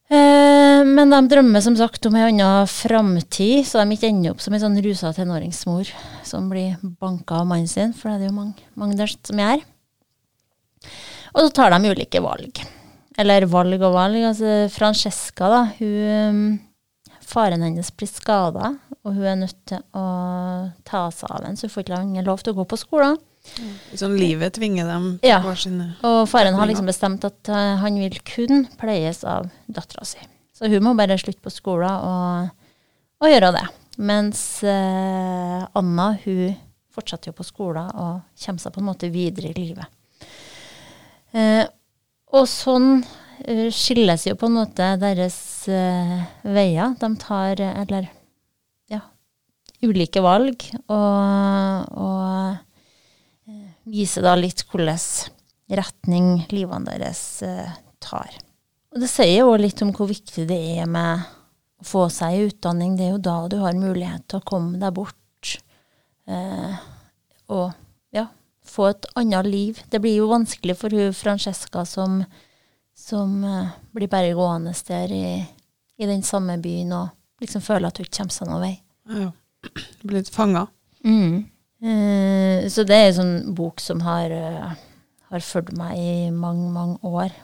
Men 0.10 1.12
de 1.12 1.17
drømmer 1.27 1.62
som 1.62 1.75
sagt 1.75 2.05
om 2.07 2.15
en 2.15 2.29
annen 2.29 2.69
framtid, 2.72 3.65
så 3.67 3.81
de 3.84 3.93
ikke 3.98 4.07
ender 4.07 4.31
opp 4.31 4.39
som 4.41 4.55
en 4.55 4.62
sånn 4.63 4.77
rusa 4.86 5.12
tenåringsmor 5.13 5.89
som 6.25 6.48
blir 6.50 6.77
banka 7.01 7.41
av 7.41 7.50
mannen 7.50 7.67
sin, 7.67 7.91
for 7.91 8.07
det 8.10 8.15
er 8.15 8.22
det 8.24 8.29
jo 8.29 8.38
mange, 8.38 8.69
mange 8.79 8.96
der 8.98 9.12
som 9.12 9.41
gjør. 9.43 9.65
Og 11.38 11.46
så 11.46 11.53
tar 11.53 11.75
de 11.75 11.91
ulike 11.94 12.22
valg. 12.24 12.63
Eller 13.17 13.46
valg 13.50 13.82
og 13.82 13.94
valg. 13.94 14.24
Altså 14.32 14.56
Francesca, 14.74 15.50
da, 15.53 15.62
hun 15.79 16.46
Faren 17.27 17.60
hennes 17.65 17.89
blir 17.91 18.08
skada, 18.08 18.70
og 19.03 19.15
hun 19.17 19.25
er 19.27 19.36
nødt 19.41 19.58
til 19.67 19.82
å 20.00 20.03
ta 20.88 21.01
seg 21.12 21.27
av 21.27 21.44
ham, 21.44 21.58
så 21.60 21.67
hun 21.67 21.74
får 21.74 21.84
ikke 21.84 22.24
lov 22.24 22.39
til 22.39 22.53
å 22.53 22.58
gå 22.62 22.65
på 22.72 22.77
skolen. 22.79 23.17
Sånn 24.00 24.15
livet 24.20 24.56
tvinger 24.56 24.88
dem 24.88 25.10
Ja. 25.24 25.41
på 25.44 25.50
hver 25.51 25.60
sine 25.60 25.86
Og 26.08 26.22
faren 26.27 26.56
har 26.56 26.67
liksom 26.67 26.88
bestemt 26.88 27.24
at 27.27 27.48
eh, 27.51 27.75
han 27.84 28.00
vil 28.00 28.15
kun 28.27 28.65
pleies 28.79 29.24
av 29.27 29.50
dattera 29.67 30.03
si. 30.08 30.20
Så 30.56 30.67
hun 30.72 30.84
må 30.84 30.96
bare 30.98 31.20
slutte 31.20 31.44
på 31.44 31.51
skolen 31.53 31.91
og, 31.91 32.50
og 33.24 33.29
gjøre 33.32 33.51
det. 33.56 33.65
Mens 34.00 34.63
eh, 34.63 35.67
Anna 35.79 36.10
hun 36.24 36.56
fortsetter 36.96 37.32
jo 37.32 37.38
på 37.38 37.46
skolen 37.48 37.91
og 37.94 38.24
kommer 38.39 38.63
seg 38.63 38.74
på 38.75 38.82
en 38.84 38.88
måte 38.89 39.12
videre 39.13 39.51
i 39.51 39.58
livet. 39.58 39.88
Eh, 41.36 41.65
og 42.36 42.48
sånn 42.50 43.01
eh, 43.46 43.67
skilles 43.74 44.27
jo 44.29 44.36
på 44.39 44.50
en 44.50 44.57
måte 44.60 44.93
deres 45.01 45.39
eh, 45.72 46.17
veier. 46.48 46.96
De 47.00 47.12
tar, 47.22 47.62
eller 47.67 48.10
ja, 48.91 49.01
ulike 49.84 50.24
valg, 50.24 50.67
og, 50.88 51.98
og 51.98 53.53
viser 53.88 54.25
da 54.27 54.36
litt 54.39 54.65
hvordan 54.67 55.00
retning 55.77 56.46
livene 56.51 56.96
deres 56.96 57.24
tar. 58.03 58.38
Og 58.93 59.01
det 59.03 59.10
sier 59.12 59.43
jo 59.43 59.55
litt 59.60 59.81
om 59.84 59.91
hvor 59.96 60.07
viktig 60.10 60.48
det 60.50 60.60
er 60.81 60.88
med 60.89 61.25
å 61.77 61.86
få 61.86 62.07
seg 62.13 62.48
utdanning. 62.48 62.96
Det 62.98 63.07
er 63.07 63.12
jo 63.15 63.24
da 63.27 63.36
du 63.51 63.60
har 63.62 63.77
mulighet 63.77 64.25
til 64.27 64.39
å 64.39 64.48
komme 64.48 64.79
deg 64.81 64.96
bort 64.96 65.51
eh, 66.27 66.79
og 67.53 67.75
få 68.69 68.89
et 68.91 69.07
annet 69.19 69.47
liv. 69.47 69.81
Det 69.89 70.01
blir 70.03 70.19
jo 70.19 70.29
vanskelig 70.31 70.77
for 70.79 70.93
hun 70.93 71.15
Francesca 71.15 71.86
som, 71.88 72.21
som 72.97 73.43
eh, 73.43 73.75
blir 73.95 74.12
bare 74.12 74.36
gående 74.38 74.74
der 74.88 75.13
i, 75.13 75.27
i 75.97 76.09
den 76.09 76.24
samme 76.24 76.57
byen 76.62 76.93
og 76.97 77.43
liksom 77.43 77.63
føler 77.65 77.89
at 77.89 78.00
hun 78.00 78.07
ikke 78.07 78.19
kommer 78.19 78.38
seg 78.38 78.51
noen 78.51 78.65
vei. 78.65 78.74
Ja. 79.17 79.31
litt 80.17 80.31
fanga. 80.33 80.67
Mm. 81.05 81.45
Eh, 81.81 82.69
så 82.74 82.86
det 82.88 82.95
er 82.97 83.09
en 83.09 83.19
sånn 83.19 83.36
bok 83.57 83.81
som 83.83 84.01
har, 84.05 84.33
eh, 84.33 84.77
har 85.31 85.45
fulgt 85.45 85.75
meg 85.77 86.00
i 86.00 86.15
mange, 86.31 86.71
mange 86.74 86.97
år. 87.05 87.36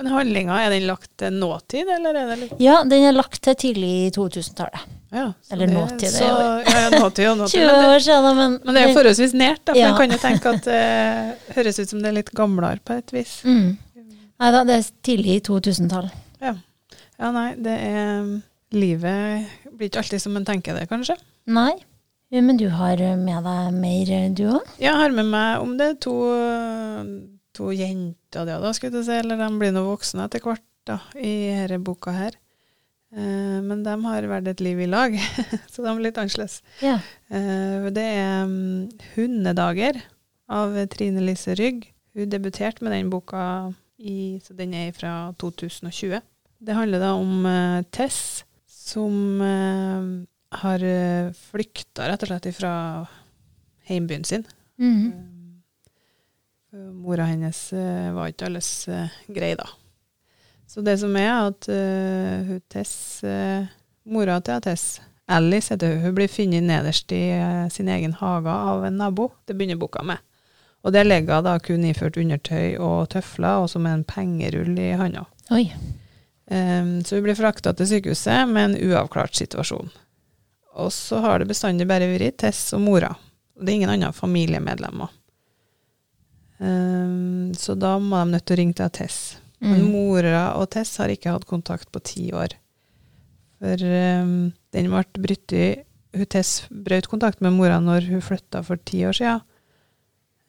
Men 0.00 0.14
handlinga, 0.14 0.56
er 0.62 0.72
den 0.72 0.86
lagt 0.88 1.10
til 1.20 1.34
nåtid, 1.36 1.88
eller 1.96 2.16
er 2.16 2.30
det 2.30 2.38
litt 2.40 2.62
Ja, 2.62 2.78
den 2.88 3.04
er 3.04 3.12
lagt 3.12 3.42
til 3.44 3.58
tidlig 3.66 3.90
i 4.06 4.12
2000-tallet. 4.16 4.99
Ja, 5.12 5.32
Eller 5.50 5.66
det- 5.66 5.74
nåtid, 5.74 6.08
Så, 6.12 6.24
ja, 6.24 6.62
ja, 6.64 6.90
nåtid 7.00 7.28
og 7.30 7.38
nåtid. 7.38 7.60
20 7.60 7.66
Men 7.66 7.80
det, 7.82 7.88
år 7.94 7.98
siden, 8.06 8.36
men, 8.36 8.58
men 8.64 8.74
det 8.74 8.82
er 8.82 8.94
forholdsvis 8.94 9.32
nært, 9.34 9.64
da. 9.64 9.72
For 9.72 9.80
Ja. 9.80 9.88
jeg 9.88 9.96
kan 9.96 10.10
jo 10.10 10.18
tenke 10.22 10.54
at 10.54 10.64
det 10.64 11.54
høres 11.56 11.78
ut 11.82 11.88
som 11.88 12.02
det 12.02 12.08
er 12.12 12.18
litt 12.20 12.30
gamlere 12.34 12.78
på 12.84 12.96
et 12.98 13.12
vis. 13.12 13.40
mm. 13.44 13.76
Nei 14.40 14.50
da, 14.54 14.64
det 14.64 14.74
er 14.78 14.86
tidlig 15.04 15.34
i 15.36 15.40
2000-tall. 15.44 16.06
Ja. 16.40 16.54
ja, 17.18 17.30
nei, 17.30 17.54
det 17.60 17.74
er 17.76 18.40
Livet 18.72 19.46
blir 19.76 19.88
ikke 19.90 19.98
alltid 20.00 20.20
som 20.22 20.36
en 20.38 20.44
tenker 20.46 20.76
det, 20.78 20.86
kanskje. 20.88 21.16
Nei. 21.50 21.72
Ja, 22.30 22.40
Men 22.40 22.56
du 22.56 22.68
har 22.70 22.96
med 23.18 23.42
deg 23.44 23.72
mer, 23.74 24.28
du 24.38 24.44
òg? 24.54 24.68
Jeg 24.78 24.94
har 24.94 25.10
med 25.10 25.26
meg 25.26 25.60
om 25.60 25.72
det 25.76 25.88
er 25.90 25.94
to, 25.98 26.14
to 27.58 27.72
jenter, 27.74 28.46
ja, 28.46 28.60
da, 28.62 28.70
skulle 28.76 29.00
jeg 29.00 29.08
si, 29.08 29.16
eller 29.18 29.40
de 29.40 29.48
blir 29.58 29.72
nå 29.74 29.82
voksne 29.88 30.28
etter 30.28 30.40
hvert 30.44 30.62
da, 30.86 31.00
i 31.18 31.32
denne 31.66 31.82
boka 31.84 32.14
her. 32.14 32.36
Eh, 33.10 33.58
men 33.66 33.82
de 33.82 33.94
har 34.04 34.26
vært 34.30 34.48
et 34.52 34.62
liv 34.62 34.80
i 34.84 34.88
lag, 34.90 35.16
så 35.72 35.82
de 35.82 35.90
er 35.90 36.02
litt 36.04 36.18
annerledes. 36.20 36.60
Yeah. 36.82 37.02
Det 37.90 38.04
er 38.04 38.44
um, 38.46 38.86
'Hundedager' 39.14 39.98
av 40.50 40.76
Trine 40.92 41.24
Lise 41.24 41.56
Rygg. 41.58 41.88
Hun 42.14 42.30
debuterte 42.30 42.84
med 42.84 42.94
den 42.94 43.10
boka, 43.10 43.72
i, 44.00 44.40
så 44.42 44.54
den 44.56 44.72
er 44.74 44.94
fra 44.96 45.32
2020. 45.42 46.20
Det 46.60 46.76
handler 46.76 47.02
da 47.02 47.10
om 47.18 47.44
uh, 47.46 47.82
Tess, 47.92 48.44
som 48.66 49.42
uh, 49.42 50.22
har 50.60 50.84
flykta 51.50 52.08
rett 52.08 52.24
og 52.24 52.30
slett 52.30 52.48
fra 52.56 52.72
heimbyen 53.90 54.24
sin. 54.24 54.46
Mm 54.78 54.96
-hmm. 54.96 55.12
uh, 56.74 56.92
Mora 56.94 57.24
hennes 57.24 57.72
var 58.14 58.28
ikke 58.28 58.46
alles 58.46 58.88
grei, 59.28 59.54
da. 59.54 59.68
Så 60.70 60.84
det 60.86 61.00
som 61.02 61.16
er, 61.18 61.48
at 61.48 61.66
uh, 61.66 62.50
Tess, 62.70 62.92
uh, 63.26 63.66
mora 64.06 64.36
til 64.46 64.60
Tess, 64.62 65.00
Alice 65.30 65.74
heter 65.74 65.96
hun, 65.96 66.04
hun 66.04 66.14
blir 66.14 66.30
funnet 66.30 66.62
nederst 66.62 67.10
i 67.14 67.24
uh, 67.34 67.64
sin 67.74 67.90
egen 67.90 68.14
hage 68.20 68.54
av 68.54 68.84
en 68.86 69.00
nabo. 69.02 69.32
Det 69.46 69.56
begynner 69.58 69.80
boka 69.80 70.04
med. 70.06 70.22
Og 70.86 70.94
der 70.94 71.08
ligger 71.08 71.40
hun 71.40 71.48
da 71.48 71.56
kun 71.58 71.88
iført 71.88 72.20
undertøy 72.22 72.78
og 72.78 73.10
tøfler, 73.10 73.64
og 73.64 73.66
som 73.72 73.88
en 73.90 74.06
pengerull 74.06 74.78
i 74.78 74.92
handa. 74.94 75.26
Um, 76.50 76.94
så 77.02 77.18
hun 77.18 77.26
blir 77.26 77.38
frakta 77.38 77.74
til 77.74 77.90
sykehuset 77.90 78.46
med 78.54 78.70
en 78.70 78.78
uavklart 78.92 79.34
situasjon. 79.42 79.90
Og 80.78 80.94
så 80.94 81.18
har 81.26 81.42
det 81.42 81.50
bestandig 81.50 81.90
bare 81.90 82.12
vært 82.14 82.38
Tess 82.46 82.70
og 82.78 82.86
mora. 82.86 83.10
Og 83.58 83.66
det 83.66 83.74
er 83.74 83.80
ingen 83.82 83.96
andre 83.98 84.14
familiemedlemmer. 84.14 85.10
Um, 86.62 87.50
så 87.58 87.74
da 87.74 87.96
må 87.98 88.22
de 88.22 88.36
nødt 88.36 88.46
til 88.46 88.54
å 88.54 88.62
ringe 88.62 88.78
til 88.78 88.98
Tess. 89.02 89.22
Men 89.60 89.82
Mm. 89.82 89.90
mora 89.92 90.54
og 90.56 90.70
Tess 90.72 90.96
har 90.98 91.08
ikke 91.12 91.30
hatt 91.34 91.44
kontakt 91.46 91.90
på 91.92 92.00
ti 92.02 92.30
år. 92.32 92.54
For 93.60 93.76
um, 93.84 94.52
den 94.72 94.88
ble 94.88 95.04
brutt 95.20 95.52
i 95.52 96.24
Tess 96.32 96.62
brøt 96.72 97.06
kontakt 97.12 97.40
med 97.44 97.52
mora 97.52 97.76
når 97.78 98.08
hun 98.08 98.22
flytta 98.24 98.62
for 98.64 98.76
ti 98.88 99.02
år 99.06 99.12
siden. 99.18 99.42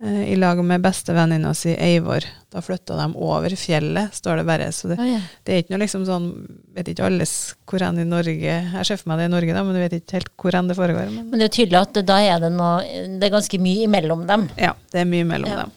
eh, 0.01 0.31
I 0.31 0.35
lag 0.39 0.57
med 0.65 0.81
bestevenninna 0.81 1.51
si 1.53 1.75
Eivor. 1.75 2.23
Da 2.49 2.61
flytta 2.61 2.95
de 2.97 3.09
over 3.19 3.49
fjellet, 3.53 4.13
står 4.15 4.37
det 4.37 4.45
bare. 4.47 4.71
Så 4.71 4.87
det, 4.89 4.97
oh, 4.97 5.05
yeah. 5.05 5.21
det 5.45 5.53
er 5.53 5.61
ikke 5.61 5.75
noe 5.75 5.83
liksom 5.83 6.05
sånn 6.07 6.31
Vet 6.73 6.87
ikke 6.87 7.03
alle 7.05 7.25
hvor 7.67 7.79
hen 7.83 7.99
i 7.99 8.05
Norge 8.07 8.39
Jeg 8.47 8.85
ser 8.87 8.97
for 8.97 9.09
meg 9.11 9.19
det 9.19 9.25
i 9.27 9.33
Norge, 9.35 9.53
da, 9.53 9.61
men 9.67 9.75
du 9.75 9.79
vet 9.83 9.93
ikke 9.99 10.17
helt 10.21 10.31
hvor 10.39 10.55
hen 10.55 10.67
det 10.71 10.77
foregår. 10.79 11.11
Men 11.11 11.29
Men 11.29 11.39
det 11.43 11.49
er 11.51 11.55
tydelig 11.59 11.81
at 11.81 11.99
da 12.07 12.17
er 12.23 12.39
det 12.39 12.51
noe 12.55 12.79
Det 13.19 13.27
er 13.27 13.35
ganske 13.35 13.59
mye 13.59 13.83
imellom 13.89 14.25
dem. 14.25 14.49
ja, 14.57 14.71
det 14.91 15.01
er 15.03 15.05
mye 15.05 15.27
mellom 15.27 15.51
Ja. 15.51 15.59
dem. 15.65 15.71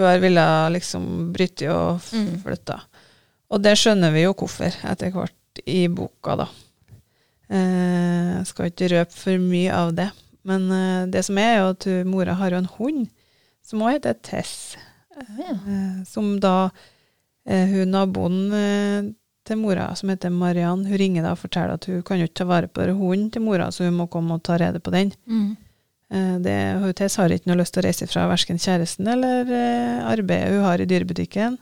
Hun 0.00 0.08
har 0.08 0.22
villet 0.22 0.72
liksom 0.78 1.06
bryte 1.34 1.68
og 1.74 2.00
flytte. 2.00 2.78
Mm. 2.80 3.06
Og 3.50 3.62
det 3.62 3.76
skjønner 3.76 4.14
vi 4.14 4.24
jo 4.24 4.32
hvorfor, 4.38 4.72
etter 4.88 5.12
hvert 5.12 5.60
i 5.68 5.82
boka, 5.92 6.38
da. 6.40 6.48
Eh, 7.50 8.36
Jeg 8.38 8.46
skal 8.48 8.70
ikke 8.70 8.88
røpe 8.94 9.16
for 9.18 9.42
mye 9.42 9.74
av 9.74 9.92
det. 9.98 10.08
Men 10.48 10.70
eh, 10.72 11.06
det 11.12 11.24
som 11.26 11.38
er, 11.38 11.50
er 11.52 11.58
jo 11.60 11.72
at 11.74 11.88
hun, 11.90 12.12
mora 12.14 12.36
har 12.38 12.54
jo 12.54 12.62
en 12.62 12.70
hund 12.78 13.08
som 13.66 13.82
også 13.84 13.98
heter 13.98 14.20
Tess. 14.24 14.54
Ja. 15.36 15.52
Eh, 15.52 15.98
som 16.08 16.38
da 16.40 16.70
eh, 17.44 17.66
hun 17.74 17.92
naboen 17.92 18.38
eh, 18.56 19.10
til 19.44 19.58
mora, 19.60 19.90
som 19.98 20.12
heter 20.12 20.32
Mariann, 20.32 20.86
hun 20.86 21.00
ringer 21.00 21.26
da 21.26 21.34
og 21.34 21.42
forteller 21.42 21.76
at 21.76 21.88
hun 21.90 22.02
kan 22.06 22.20
jo 22.20 22.28
ikke 22.28 22.40
ta 22.42 22.46
vare 22.48 22.70
på 22.70 22.86
hunden 22.88 23.30
til 23.34 23.44
mora, 23.44 23.68
så 23.74 23.88
hun 23.88 23.98
må 23.98 24.08
komme 24.12 24.38
og 24.38 24.44
ta 24.46 24.56
rede 24.60 24.80
på 24.80 24.94
den. 24.94 25.12
Mm. 25.26 25.56
Eh, 26.10 26.36
det, 26.42 26.56
Tess 26.98 27.18
har 27.20 27.32
ikke 27.32 27.50
noe 27.50 27.60
lyst 27.60 27.74
til 27.74 27.84
å 27.84 27.86
reise 27.86 28.08
fra 28.10 28.26
verken 28.30 28.58
kjæresten 28.60 29.08
eller 29.10 29.46
eh, 29.46 30.00
arbeidet 30.10 30.54
hun 30.54 30.66
har 30.66 30.82
i 30.82 30.88
dyrebutikken. 30.90 31.58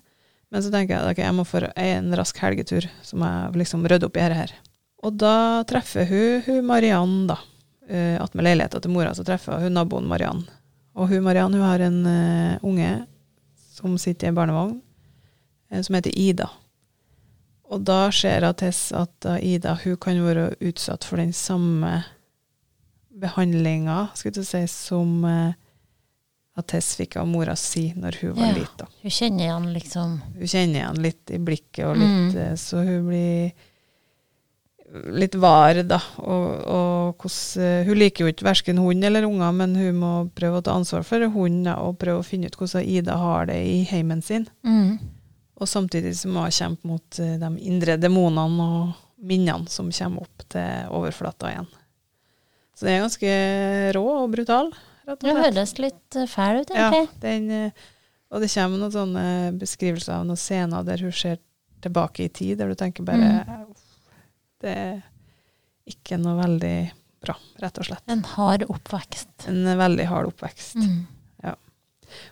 Men 0.48 0.64
så 0.64 0.72
tenker 0.72 0.94
jeg 0.94 1.04
at 1.04 1.12
okay, 1.12 1.26
jeg 1.26 1.36
må 1.36 1.44
få 1.44 1.60
en 1.68 2.12
rask 2.16 2.38
helgetur, 2.40 2.88
så 3.04 3.18
må 3.20 3.28
jeg 3.28 3.62
liksom 3.64 3.84
rydde 3.84 4.08
opp 4.08 4.16
i 4.16 4.22
dette 4.24 4.38
her. 4.38 4.54
Og 5.04 5.18
da 5.20 5.62
treffer 5.68 6.08
hun, 6.08 6.40
hun 6.46 6.64
Mariann, 6.66 7.18
da. 7.28 7.36
Uh, 7.88 8.16
Attmed 8.20 8.44
leiligheta 8.44 8.80
til 8.84 8.92
mora, 8.92 9.14
så 9.16 9.24
treffer 9.24 9.60
hun 9.62 9.76
naboen 9.76 10.08
Mariann. 10.08 10.42
Og 10.98 11.12
hun 11.12 11.22
Mariann 11.24 11.54
hun 11.54 11.62
har 11.62 11.84
en 11.84 12.00
eh, 12.10 12.64
unge 12.66 12.88
som 13.70 13.94
sitter 14.00 14.26
i 14.26 14.32
en 14.32 14.38
barnevogn, 14.38 14.80
eh, 15.70 15.82
som 15.82 15.94
heter 15.94 16.16
Ida. 16.18 16.48
Og 17.68 17.84
da 17.86 18.08
ser 18.14 18.46
Tess 18.58 18.88
at 18.96 19.12
da 19.22 19.36
Ida 19.38 19.76
hun 19.84 19.98
kan 20.00 20.18
være 20.24 20.50
utsatt 20.64 21.06
for 21.06 21.20
den 21.20 21.32
samme 21.36 22.00
behandlinga, 23.20 24.08
skulle 24.14 24.34
du 24.40 24.44
si, 24.44 24.64
som 24.68 25.24
eh, 25.24 25.52
Tess 26.66 26.96
fikk 26.98 27.14
av 27.20 27.28
mora 27.30 27.52
si 27.54 27.92
når 27.94 28.16
hun 28.20 28.32
var 28.34 28.48
Ja. 28.48 28.54
lita. 28.56 28.86
Hun 29.02 29.10
kjenner 29.14 29.44
igjen 29.46 29.66
liksom 29.76 30.16
Hun 30.34 30.46
kjenner 30.50 30.80
igjen 30.80 31.02
litt 31.04 31.30
i 31.30 31.38
blikket, 31.38 31.84
og 31.86 31.96
litt, 32.00 32.34
Mm. 32.34 32.36
eh, 32.36 32.54
så 32.58 32.82
hun 32.84 33.06
blir 33.08 33.52
litt 35.20 35.34
var, 35.36 35.82
da. 35.84 35.98
Og, 36.16 36.46
og 36.66 37.22
hos, 37.26 37.56
eh, 37.60 37.84
hun 37.86 37.98
liker 38.00 38.24
jo 38.24 38.32
ikke 38.32 38.46
verken 38.48 38.78
hund 38.80 39.04
eller 39.04 39.26
unger, 39.28 39.52
men 39.52 39.74
hun 39.76 39.98
må 40.00 40.12
prøve 40.34 40.58
å 40.60 40.64
ta 40.64 40.72
ansvar 40.78 41.04
for 41.04 41.20
hunden 41.28 41.68
og 41.74 41.98
prøve 42.00 42.22
å 42.22 42.26
finne 42.26 42.48
ut 42.48 42.56
hvordan 42.56 42.86
Ida 42.88 43.16
har 43.20 43.46
det 43.50 43.58
i 43.68 43.82
heimen 43.90 44.22
sin. 44.24 44.48
mm. 44.64 44.98
Og 45.60 45.66
samtidig 45.66 46.12
så 46.14 46.28
må 46.30 46.44
hun 46.46 46.54
kjempe 46.54 46.86
mot 46.86 47.18
eh, 47.18 47.36
de 47.38 47.48
indre 47.66 47.96
demonene 47.98 48.62
og 48.62 48.94
minnene 49.26 49.68
som 49.68 49.90
kommer 49.90 50.22
opp 50.22 50.44
til 50.54 50.90
overflata 50.94 51.50
igjen. 51.50 51.66
Så 52.78 52.86
det 52.86 52.92
er 52.94 53.00
ganske 53.02 53.30
rå 53.96 54.04
og 54.22 54.28
brutal, 54.30 54.68
rett 55.08 55.16
og 55.18 55.26
Det 55.26 55.34
høres 55.34 55.72
litt 55.82 56.18
eh, 56.20 56.28
fæl 56.30 56.60
ut, 56.62 56.70
Ja, 56.70 56.88
egentlig. 56.92 57.20
den, 57.24 57.50
eh, 57.50 57.86
og 58.30 58.44
det 58.44 58.50
kommer 58.52 58.78
noen 58.84 58.94
sånne 58.94 59.24
beskrivelser 59.58 60.14
av 60.20 60.26
noen 60.28 60.38
scener 60.38 60.84
der 60.86 61.02
hun 61.02 61.14
ser 61.16 61.40
tilbake 61.82 62.26
i 62.26 62.30
tid, 62.30 62.58
der 62.60 62.70
du 62.70 62.76
tenker 62.78 63.06
bare 63.06 63.32
mm. 63.48 63.74
Det 64.62 64.70
er 64.74 65.02
ikke 65.86 66.18
noe 66.22 66.34
veldig 66.40 66.76
bra, 67.22 67.34
rett 67.62 67.78
og 67.78 67.86
slett. 67.86 68.02
En 68.10 68.24
hard 68.36 68.64
oppvekst. 68.68 69.46
En 69.50 69.62
veldig 69.78 70.06
hard 70.10 70.26
oppvekst. 70.32 70.76
Mm. 70.82 71.06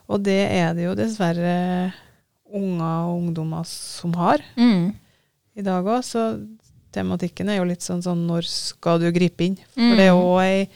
Og 0.09 0.23
det 0.25 0.38
er 0.57 0.71
det 0.75 0.87
jo 0.87 0.95
dessverre 0.97 1.93
unger 2.57 3.11
og 3.11 3.19
ungdommer 3.21 3.67
som 3.69 4.15
har 4.17 4.41
Mm. 4.57 4.95
i 5.57 5.62
dag 5.62 5.85
òg, 5.85 6.00
så 6.03 6.23
tematikken 6.97 7.49
er 7.53 7.61
jo 7.61 7.69
litt 7.69 7.85
sånn 7.85 8.03
sånn 8.05 8.25
når 8.29 8.49
skal 8.49 8.99
du 9.03 9.11
gripe 9.15 9.45
inn? 9.47 9.57
For 9.75 9.81
Mm. 9.85 9.97
det 9.97 10.05
er 10.09 10.12
jo 10.15 10.37
ei 10.43 10.69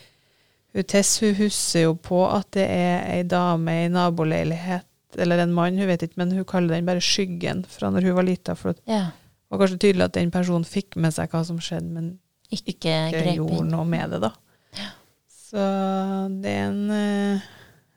Tess 0.86 1.16
hun 1.18 1.34
husker 1.34 1.82
jo 1.82 1.94
på 1.98 2.20
at 2.30 2.46
det 2.54 2.62
er 2.70 3.00
ei 3.10 3.22
dame 3.26 3.72
i 3.84 3.88
naboleilighet, 3.90 4.84
eller 5.18 5.40
en 5.42 5.52
mann, 5.52 5.74
hun 5.76 5.88
vet 5.90 6.04
ikke, 6.06 6.16
men 6.20 6.30
hun 6.30 6.44
kaller 6.46 6.76
den 6.76 6.86
bare 6.86 7.02
skyggen 7.02 7.64
fra 7.66 7.90
når 7.90 8.06
hun 8.06 8.14
var 8.14 8.22
lita. 8.28 8.54
For 8.54 8.72
det 8.76 8.82
Ja. 8.86 9.08
var 9.50 9.58
kanskje 9.64 9.80
tydelig 9.82 10.04
at 10.04 10.12
den 10.14 10.30
personen 10.30 10.62
fikk 10.64 10.94
med 10.94 11.10
seg 11.12 11.28
hva 11.32 11.44
som 11.44 11.58
skjedde, 11.58 11.90
men 11.90 12.18
ikke, 12.52 13.10
ikke 13.10 13.34
gjorde 13.34 13.66
noe 13.68 13.84
med 13.84 14.10
det, 14.12 14.20
da. 14.20 14.30
Ja. 14.78 14.90
Så 15.26 16.40
det 16.40 16.46
er 16.54 16.68
en, 16.68 16.90
eh, 16.90 17.40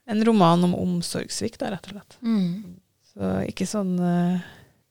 en 0.07 0.23
roman 0.25 0.63
om 0.63 0.73
omsorgssvikt, 0.73 1.61
rett 1.61 1.85
og 1.87 1.93
slett. 1.93 2.17
Mm. 2.23 2.75
Så 3.13 3.47
ikke 3.47 3.67
sånn 3.69 3.99
eh, 4.01 4.41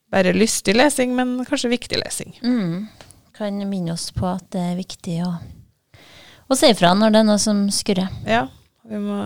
bare 0.09 0.33
lystig 0.33 0.77
lesing, 0.77 1.17
men 1.17 1.45
kanskje 1.45 1.69
viktig 1.75 1.99
lesing. 1.99 2.39
Mm. 2.45 2.89
Kan 3.37 3.59
minne 3.69 3.95
oss 3.95 4.11
på 4.13 4.27
at 4.29 4.45
det 4.53 4.61
er 4.73 4.79
viktig 4.79 5.17
å, 5.25 5.33
å 6.49 6.59
si 6.59 6.69
ifra 6.73 6.93
når 6.99 7.15
det 7.15 7.23
er 7.23 7.29
noe 7.31 7.41
som 7.41 7.65
skurrer. 7.73 8.11
Ja, 8.29 8.45
vi 8.89 9.01
må 9.01 9.19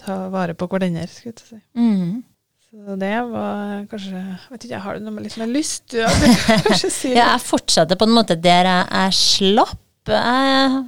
ta 0.00 0.16
vare 0.32 0.56
på 0.56 0.68
hverandre, 0.70 1.04
skulle 1.12 1.36
jeg 1.36 1.48
si. 1.50 1.60
Mm. 1.76 2.22
Så 2.70 2.94
det 3.00 3.10
var 3.32 3.80
kanskje 3.90 4.20
Vet 4.52 4.64
ikke, 4.68 4.78
har 4.84 4.96
du 4.96 5.02
noe 5.02 5.16
med 5.16 5.24
litt 5.26 5.36
mer 5.40 5.50
lyst? 5.50 5.90
Ja, 5.98 6.08
si. 6.78 7.10
Ja, 7.12 7.32
jeg 7.34 7.42
fortsetter 7.42 7.98
på 7.98 8.06
en 8.06 8.14
måte 8.14 8.38
der 8.38 8.68
jeg, 8.70 8.86
jeg 8.94 9.18
slapp. 9.18 9.86
Jeg 10.10 10.78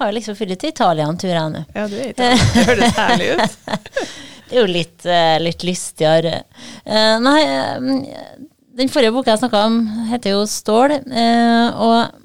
har 0.00 0.08
jo 0.10 0.16
liksom 0.16 0.36
fylt 0.38 0.56
til 0.58 0.72
Italia 0.72 1.06
en 1.06 1.20
tur, 1.20 1.30
jeg 1.30 1.52
nå. 1.52 1.62
Ja, 1.76 1.86
du 1.86 1.94
er 2.00 2.10
ikke 2.10 2.30
Det 2.32 2.66
høres 2.66 2.98
herlig 2.98 3.30
ut. 3.36 3.60
Det 4.50 4.56
er 4.58 4.64
jo 4.64 4.70
litt, 4.72 5.04
eh, 5.06 5.36
litt 5.38 5.62
lystigere. 5.62 6.40
Eh, 6.82 7.18
nei, 7.22 7.40
eh, 7.46 8.16
den 8.80 8.90
forrige 8.92 9.12
boka 9.14 9.34
jeg 9.34 9.42
snakka 9.42 9.62
om, 9.68 9.78
heter 10.08 10.34
jo 10.34 10.46
Stål. 10.48 10.96
eh, 11.12 11.68
og 11.76 12.16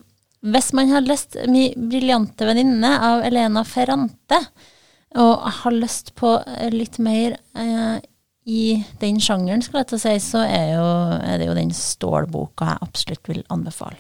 hvis 0.46 0.72
man 0.78 0.92
har 0.94 1.06
lest 1.06 1.38
Mi 1.50 1.68
briljante 1.76 2.46
venninne 2.46 2.92
av 3.02 3.24
Elena 3.26 3.64
Ferrante, 3.68 4.40
og 5.16 5.48
har 5.62 5.72
lyst 5.72 6.14
på 6.20 6.36
litt 6.76 7.00
mer 7.00 7.38
eh, 7.56 7.98
i 8.46 8.84
den 9.02 9.20
sjangeren, 9.24 9.64
skal 9.64 9.82
jeg 9.82 9.90
til 9.90 9.98
å 9.98 10.04
si, 10.04 10.16
så 10.22 10.44
er, 10.44 10.76
jo, 10.76 10.90
er 11.24 11.40
det 11.40 11.48
jo 11.50 11.58
den 11.58 11.72
Stål-boka 11.74 12.74
jeg 12.74 12.84
absolutt 12.86 13.32
vil 13.32 13.42
anbefale. 13.54 13.98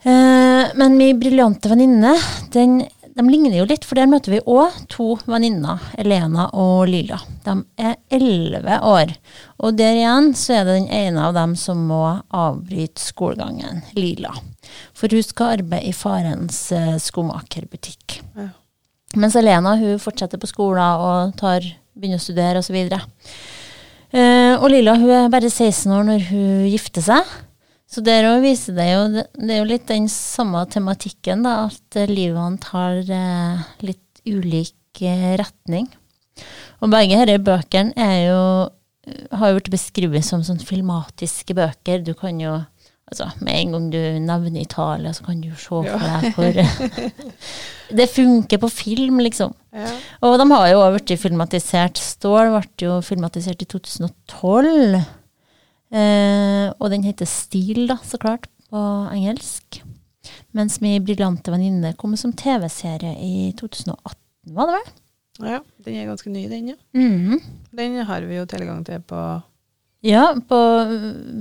Eh, 0.00 0.72
men 0.80 0.96
min 0.96 1.20
briljante 1.20 1.70
venninne, 1.70 2.14
den, 2.54 2.80
de 3.20 3.28
ligner 3.28 3.58
jo 3.58 3.66
litt, 3.68 3.84
for 3.84 3.98
der 3.98 4.08
møter 4.08 4.32
vi 4.32 4.40
òg 4.48 4.76
to 4.88 5.12
venninner, 5.28 5.82
Elena 6.00 6.46
og 6.56 6.86
Lila. 6.88 7.18
De 7.44 7.56
er 7.76 7.98
elleve 8.16 8.78
år, 8.86 9.12
og 9.60 9.76
der 9.76 9.98
igjen 9.98 10.30
så 10.38 10.56
er 10.56 10.64
det 10.64 10.76
den 10.78 10.88
ene 11.00 11.26
av 11.28 11.36
dem 11.36 11.52
som 11.58 11.82
må 11.90 12.00
avbryte 12.32 13.02
skolegangen, 13.02 13.82
Lila. 13.98 14.32
For 14.96 15.12
hun 15.12 15.26
skal 15.26 15.58
arbeide 15.58 15.90
i 15.90 15.96
farens 15.96 16.62
eh, 16.72 16.96
skomakerbutikk. 17.02 18.20
Ja. 18.38 18.48
Mens 19.20 19.36
Elena 19.36 19.74
hun 19.76 20.00
fortsetter 20.00 20.40
på 20.40 20.48
skolen 20.48 20.80
og 20.80 21.36
tar, 21.40 21.66
begynner 21.98 22.20
å 22.20 22.24
studere 22.24 22.62
osv. 22.62 22.78
Uh, 24.10 24.54
og 24.56 24.68
Lila 24.72 24.96
hun 24.96 25.12
er 25.12 25.32
bare 25.32 25.50
16 25.50 25.92
år 25.92 26.06
når 26.08 26.28
hun 26.30 26.68
gifter 26.70 27.04
seg. 27.04 27.36
Så 27.90 28.04
der 28.06 28.28
òg 28.28 28.44
viser 28.44 28.76
det 28.76 28.86
jo 28.86 29.00
Det 29.10 29.48
er 29.50 29.58
jo 29.58 29.66
litt 29.66 29.88
den 29.90 30.06
samme 30.12 30.62
tematikken, 30.70 31.42
da, 31.46 31.66
at 31.66 31.98
livet 32.06 32.16
livene 32.16 32.62
tar 32.62 33.00
eh, 33.02 33.64
litt 33.82 34.22
ulik 34.28 35.02
eh, 35.02 35.32
retning. 35.40 35.88
Og 36.80 36.92
begge 36.92 37.18
disse 37.18 37.42
bøkene 37.44 37.96
er 37.98 38.18
jo 38.28 38.42
har 39.34 39.50
jo 39.50 39.58
blitt 39.58 39.72
beskrevet 39.72 40.26
som 40.26 40.42
sånn 40.44 40.60
filmatiske 40.62 41.56
bøker. 41.56 42.04
Du 42.04 42.14
kan 42.18 42.40
jo 42.42 42.60
Altså, 43.10 43.26
med 43.42 43.56
en 43.58 43.72
gang 43.74 43.86
du 43.90 44.02
nevner 44.22 44.60
Italia, 44.60 45.10
så 45.10 45.24
kan 45.26 45.40
du 45.42 45.48
jo 45.48 45.56
se 45.58 45.66
for 45.66 45.82
deg 45.98 46.28
hvor 46.36 46.58
Det 47.98 48.06
funker 48.06 48.60
på 48.62 48.68
film, 48.70 49.18
liksom. 49.18 49.50
Ja. 49.74 49.96
Og 50.22 50.36
de 50.38 50.46
har 50.52 50.68
jo 50.70 50.84
òg 50.84 50.94
blitt 50.94 51.18
filmatisert. 51.18 51.98
Stål 51.98 52.52
ble 52.54 52.62
jo 52.78 53.00
filmatisert 53.02 53.64
i 53.64 53.66
2012. 53.66 55.00
Eh, 55.90 56.70
og 56.78 56.90
den 56.92 57.02
heter 57.06 57.26
Stil, 57.26 57.86
da, 57.90 57.98
så 58.06 58.18
klart, 58.22 58.46
på 58.70 58.80
engelsk. 59.10 59.82
Mens 60.54 60.80
min 60.82 61.02
briljante 61.04 61.50
venninne 61.50 61.94
kom 61.98 62.16
som 62.18 62.32
TV-serie 62.36 63.16
i 63.18 63.52
2018, 63.58 64.16
var 64.56 64.70
det 64.70 64.78
vel? 64.78 64.90
ja, 65.40 65.62
den 65.80 65.94
er 65.96 66.08
ganske 66.10 66.28
ny, 66.28 66.42
den, 66.50 66.74
ja. 66.74 66.76
Mhm. 66.92 67.38
Den 67.72 67.94
har 68.04 68.26
vi 68.28 68.36
jo 68.36 68.46
tilgang 68.50 68.84
til 68.84 69.00
på 69.08 69.20
Ja, 70.04 70.34
på 70.48 70.58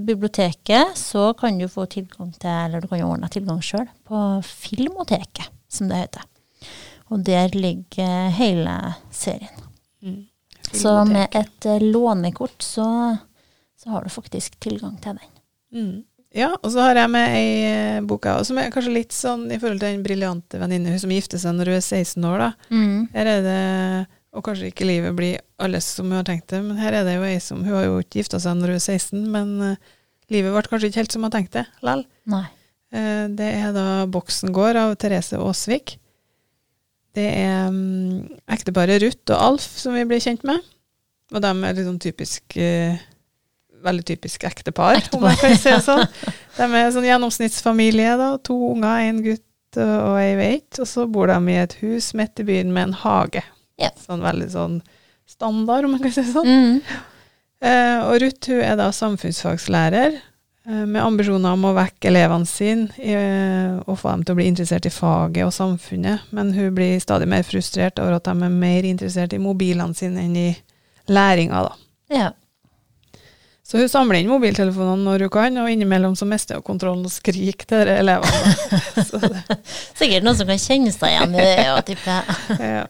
biblioteket 0.07 0.97
så 0.99 1.33
kan 1.33 1.57
du 1.59 1.67
få 1.71 1.85
tilgang 1.88 2.33
til, 2.35 2.49
eller 2.49 2.81
du 2.81 2.88
kan 2.88 3.03
ordne 3.03 3.29
tilgang 3.31 3.62
sjøl, 3.63 3.88
på 4.07 4.19
Filmoteket, 4.43 5.47
som 5.71 5.88
det 5.88 6.01
heter. 6.01 6.25
Og 7.09 7.23
der 7.25 7.55
ligger 7.55 8.29
hele 8.35 8.75
serien. 9.12 10.27
Så 10.73 11.05
med 11.07 11.27
et 11.35 11.65
eh, 11.65 11.81
lånekort 11.81 12.62
så, 12.62 12.85
så 13.80 13.94
har 13.94 14.04
du 14.04 14.12
faktisk 14.12 14.60
tilgang 14.60 14.98
til 15.02 15.15
den. 15.15 15.36
Mm. 15.74 15.98
Ja, 16.36 16.52
og 16.54 16.70
så 16.70 16.84
har 16.84 17.00
jeg 17.00 17.10
med 17.10 17.34
ei 17.34 17.54
eh, 17.65 18.02
bok 18.06 18.28
som 18.46 18.60
er 18.62 18.70
kanskje 18.74 18.94
litt 18.94 19.15
sånn 19.15 19.48
i 19.50 19.58
forhold 19.58 19.82
til 19.82 19.96
den 19.96 20.04
briljante 20.06 20.60
venninne, 20.62 20.92
hun 20.94 21.02
som 21.02 21.13
gifter 21.13 21.42
seg 21.42 21.56
når 21.58 21.72
hun 21.72 21.80
er 21.80 21.86
16 21.86 22.28
år, 22.30 22.44
da. 22.44 22.50
Her 23.15 23.30
er 23.32 23.46
det, 23.48 23.62
og 24.38 24.46
kanskje 24.46 24.70
ikke 24.70 24.86
livet 24.86 25.15
blir 25.18 25.39
alles 25.58 25.88
som 25.98 26.12
hun 26.12 26.20
har 26.20 26.28
tenkt 26.28 26.52
det, 26.54 26.62
men 26.68 26.78
her 26.78 27.00
er 27.00 27.08
det 27.08 27.15
jo 27.18 27.26
ei 27.26 27.39
som 27.42 27.63
Hun 27.65 27.74
har 27.74 27.88
jo 27.88 27.98
ikke 28.04 28.22
gifta 28.22 28.38
seg 28.44 28.60
når 28.60 28.76
hun 28.76 28.78
er 28.78 28.86
16, 28.86 29.26
men 29.34 29.56
eh, 29.72 29.89
livet 30.30 30.54
ble 30.54 30.63
kanskje 30.70 30.92
ikke 30.92 31.02
helt 31.02 31.15
som 31.15 31.24
hun 31.24 31.32
har 31.32 31.38
tenkt 31.39 31.58
det 31.58 31.65
lell. 31.88 32.06
Nei. 32.30 32.46
Eh, 32.94 33.26
det 33.39 33.50
er 33.63 33.74
da 33.74 33.88
Boksen 34.10 34.54
gård 34.54 34.78
av 34.78 34.94
Therese 35.02 35.39
Aasvik. 35.42 35.98
Det 37.18 37.26
er 37.26 37.72
um, 37.74 38.22
ekteparet 38.54 39.02
Ruth 39.02 39.34
og 39.34 39.39
Alf 39.39 39.65
som 39.82 39.96
vi 39.98 40.06
blir 40.06 40.22
kjent 40.22 40.46
med. 40.46 40.62
Og 41.34 41.42
de 41.42 41.50
er 41.50 41.74
litt 41.78 41.88
sånn 41.88 42.02
typisk 42.02 42.58
eh, 42.62 43.02
Veldig 43.84 44.06
typisk 44.06 44.44
ektepar, 44.44 45.00
om 45.15 45.24
man 45.24 45.38
kan 45.39 45.56
si 45.56 45.72
det 45.72 45.84
sånn. 45.86 46.04
De 46.58 46.65
er 46.68 46.89
sånn 46.92 47.08
gjennomsnittsfamilie, 47.08 48.18
da. 48.20 48.34
To 48.50 48.58
unger, 48.74 49.06
en 49.08 49.22
gutt 49.24 49.80
og, 49.80 49.94
og 50.12 50.18
ei 50.20 50.34
veit. 50.39 50.82
Og 50.82 50.89
så 50.89 51.06
bor 51.08 51.32
de 51.32 51.39
i 51.54 51.60
et 51.62 51.78
hus 51.84 52.12
midt 52.18 52.42
i 52.44 52.48
byen 52.48 52.74
med 52.76 52.89
en 52.89 52.98
hage. 53.04 53.46
Ja. 53.80 53.94
Sånn 54.04 54.26
veldig 54.26 54.50
sånn 54.52 54.82
standard, 55.30 55.86
om 55.86 55.96
man 55.96 56.04
kan 56.04 56.13
si 56.13 56.24
det 56.26 56.34
sånn. 56.34 56.50
Mm. 56.50 57.06
Eh, 57.60 58.00
og 58.08 58.22
Ruth 58.24 58.52
hun 58.52 58.63
er 58.63 58.78
da 58.80 58.88
samfunnsfagslærer 58.96 60.13
eh, 60.15 60.86
med 60.88 61.02
ambisjoner 61.04 61.58
om 61.58 61.65
å 61.68 61.74
vekke 61.76 62.08
elevene 62.08 62.48
sine 62.48 62.88
i, 62.96 63.12
eh, 63.15 63.74
og 63.84 64.00
få 64.00 64.13
dem 64.13 64.24
til 64.24 64.36
å 64.36 64.39
bli 64.39 64.48
interessert 64.48 64.88
i 64.88 64.94
faget 64.94 65.44
og 65.44 65.52
samfunnet, 65.56 66.30
men 66.36 66.54
hun 66.56 66.72
blir 66.78 67.02
stadig 67.04 67.28
mer 67.28 67.44
frustrert 67.48 68.00
over 68.00 68.15
at 68.15 68.30
de 68.30 68.48
er 68.48 68.60
mer 68.62 68.88
interessert 68.88 69.36
i 69.36 69.42
mobilene 69.44 69.98
sine 69.98 70.24
enn 70.24 70.38
i 70.39 70.50
læringa. 71.12 71.65
da. 71.68 71.76
Ja. 72.15 72.30
Så 73.69 73.77
hun 73.77 73.89
samler 73.91 74.17
inn 74.17 74.32
mobiltelefonene 74.32 75.05
når 75.05 75.27
hun 75.27 75.32
kan, 75.34 75.58
og 75.62 75.69
innimellom 75.69 76.15
så 76.17 76.25
mister 76.25 76.58
hun 76.58 76.65
kontrollen 76.65 77.05
og 77.05 77.13
skriker 77.13 77.67
til 77.69 77.84
de 77.86 77.97
elevene. 78.01 78.53
Sikkert 79.99 80.25
noen 80.25 80.39
som 80.39 80.49
kan 80.49 80.62
kjenne 80.62 80.93
seg 80.95 81.13
igjen 81.13 81.36
i 81.38 81.43
det, 81.43 81.67
og 81.75 81.84
tipper 81.86 82.15
jeg. 82.15 82.55
ja. 82.79 82.86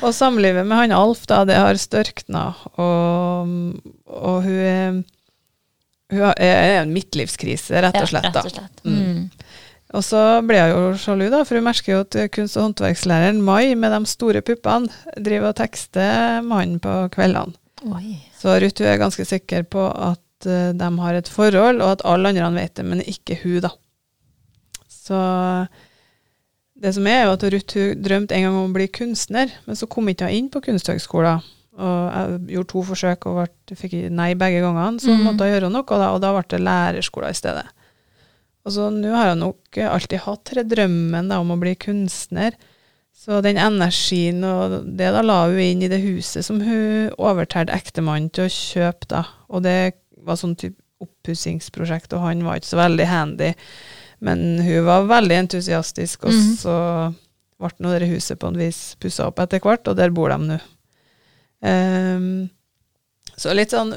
Og 0.00 0.14
samlivet 0.16 0.64
med 0.64 0.78
han 0.78 0.94
Alf, 0.96 1.26
da, 1.28 1.42
det 1.48 1.60
har 1.60 1.76
størkna, 1.80 2.46
og, 2.80 3.52
og 4.08 4.38
hun 4.46 4.62
er 4.62 5.02
hun 6.12 6.26
er 6.44 6.82
en 6.82 6.90
midtlivskrise, 6.92 7.80
rett 7.80 7.96
og 7.96 8.10
slett. 8.10 8.26
Ja, 8.28 8.32
rett 8.32 8.48
og 8.48 8.52
slett. 8.52 8.82
Mm. 8.84 8.96
Mm. 8.98 9.62
Og 9.92 10.04
så 10.04 10.20
ble 10.48 10.60
hun 10.64 10.72
jo 10.72 10.82
sjalu, 11.00 11.26
da, 11.32 11.42
for 11.48 11.60
hun 11.60 11.66
merker 11.68 11.94
jo 11.94 12.02
at 12.04 12.18
kunst- 12.32 12.56
og 12.56 12.70
håndverkslæreren 12.70 13.40
Mai 13.44 13.74
med 13.76 13.92
de 13.92 14.08
store 14.08 14.40
puppene 14.44 14.88
driver 15.16 15.52
og 15.52 15.58
tekster 15.60 16.40
mannen 16.44 16.80
på 16.80 16.94
kveldene. 17.12 17.56
Oi. 17.92 18.16
Så 18.38 18.54
Ruth 18.62 18.84
er 18.86 19.00
ganske 19.00 19.24
sikker 19.26 19.64
på 19.70 19.86
at 19.90 20.21
eh, 20.48 20.72
de 20.76 20.90
har 21.04 21.18
et 21.18 21.30
forhold, 21.30 21.82
og 21.82 21.96
at 21.96 22.04
alle 22.08 22.32
andre 22.32 22.50
vet 22.56 22.76
det, 22.78 22.86
men 22.88 23.02
ikke 23.04 23.38
hun, 23.42 23.60
da. 23.64 23.72
Så 24.92 25.18
det 26.82 26.94
som 26.96 27.06
er, 27.06 27.24
er 27.24 27.32
at 27.32 27.44
Ruth 27.54 27.88
drømte 28.02 28.36
en 28.36 28.46
gang 28.46 28.58
om 28.58 28.70
å 28.70 28.76
bli 28.76 28.88
kunstner, 28.90 29.52
men 29.66 29.78
så 29.78 29.88
kom 29.90 30.10
ikke 30.10 30.30
hun 30.30 30.38
inn 30.38 30.50
på 30.52 30.62
kunsthøgskolen. 30.64 31.44
Og 31.72 32.00
jeg 32.12 32.40
gjorde 32.52 32.70
to 32.72 32.82
forsøk 32.90 33.28
og 33.30 33.38
ble, 33.38 33.76
fikk 33.78 33.94
nei 34.12 34.32
begge 34.38 34.60
gangene, 34.64 35.00
så 35.00 35.14
mm. 35.14 35.22
måtte 35.24 35.46
hun 35.46 35.54
gjøre 35.54 35.70
noe, 35.72 35.86
da, 35.88 36.10
og 36.12 36.20
da 36.24 36.34
ble 36.34 36.44
det 36.52 36.60
lærerskolen 36.60 37.32
i 37.32 37.38
stedet. 37.38 37.64
Og 38.62 38.74
så 38.74 38.90
nå 38.94 39.14
har 39.14 39.32
hun 39.32 39.42
nok 39.42 39.80
alltid 39.88 40.22
hatt 40.26 40.52
drømmen 40.70 41.32
da, 41.32 41.40
om 41.42 41.54
å 41.54 41.58
bli 41.58 41.74
kunstner. 41.80 42.54
Så 43.22 43.38
den 43.44 43.58
energien 43.60 44.42
og 44.46 44.78
det 44.98 45.10
da 45.14 45.22
la 45.22 45.44
hun 45.46 45.60
inn 45.62 45.82
i 45.84 45.90
det 45.90 46.00
huset 46.02 46.46
som 46.46 46.60
hun 46.64 47.12
overtalte 47.20 47.74
ektemannen 47.74 48.30
til 48.34 48.48
å 48.48 48.52
kjøpe, 48.52 49.08
da. 49.12 49.24
Og 49.52 49.62
det 49.66 50.01
var 50.24 50.36
sånn 50.40 50.56
type 50.56 50.78
oppussingsprosjekt, 51.02 52.12
og 52.14 52.20
han 52.26 52.44
var 52.46 52.60
ikke 52.60 52.70
så 52.72 52.78
veldig 52.78 53.06
handy. 53.10 53.54
Men 54.22 54.60
hun 54.62 54.84
var 54.86 55.08
veldig 55.10 55.38
entusiastisk, 55.48 56.24
og 56.24 56.30
Mhm. 56.32 56.56
så 56.56 57.14
ble 57.58 57.70
nå 57.80 57.98
det 57.98 58.08
huset 58.10 58.38
på 58.38 58.48
en 58.48 58.56
vis 58.58 58.94
pussa 59.00 59.26
opp 59.26 59.38
etter 59.42 59.60
hvert, 59.60 59.86
og 59.88 59.96
der 59.96 60.10
bor 60.10 60.28
de 60.30 60.38
nå. 60.38 60.60
Um, 61.62 62.50
så 63.38 63.52
litt 63.54 63.70
sånn 63.70 63.92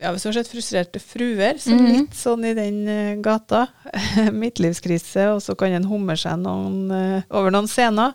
ja, 0.00 0.12
Hvis 0.14 0.22
du 0.22 0.28
har 0.30 0.36
sett 0.38 0.48
frustrerte 0.48 1.00
fruer, 1.02 1.58
så 1.60 1.74
Mhm. 1.74 1.88
litt 1.92 2.14
sånn 2.16 2.44
i 2.46 2.54
den 2.54 2.88
eh, 2.88 3.16
gata. 3.20 3.66
Midtlivskrise, 4.32 5.26
og 5.34 5.42
så 5.42 5.54
kan 5.58 5.72
en 5.72 5.84
humre 5.84 6.16
seg 6.16 6.38
noen, 6.40 6.90
eh, 6.90 7.22
over 7.30 7.50
noen 7.50 7.68
scener. 7.68 8.14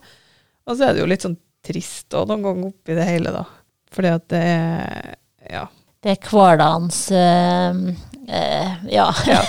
Og 0.66 0.78
så 0.78 0.88
er 0.90 0.94
det 0.94 1.02
jo 1.04 1.06
litt 1.12 1.22
sånn 1.22 1.38
trist 1.64 2.10
òg 2.10 2.28
noen 2.28 2.42
ganger 2.42 2.72
oppi 2.72 2.96
det 2.96 3.06
hele, 3.06 3.32
da. 3.32 3.44
Fordi 3.94 4.08
at 4.16 4.28
det 4.30 4.42
er 4.42 5.16
Ja. 5.52 5.68
Det 6.06 6.14
er 6.14 6.28
hverdagens 6.30 7.00
uh, 7.12 7.80
Uh, 8.26 8.72
ja. 8.90 9.16
ja. 9.28 9.42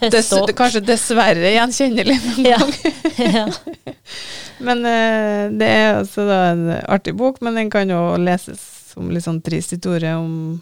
Des, 0.10 0.32
kanskje 0.58 0.80
dessverre 0.82 1.52
gjenkjennelig 1.54 2.16
noen 2.24 2.48
Ja. 2.48 2.58
gang. 2.58 3.52
Men 4.66 4.82
uh, 4.82 5.52
det 5.54 5.68
er 5.68 6.00
altså 6.00 6.24
da 6.26 6.40
en 6.50 6.64
artig 6.90 7.14
bok, 7.18 7.38
men 7.44 7.58
den 7.60 7.70
kan 7.70 7.90
jo 7.92 8.16
leses 8.18 8.62
som 8.90 9.12
litt 9.12 9.26
sånn 9.26 9.42
trist 9.46 9.76
historie 9.76 10.14
om 10.16 10.56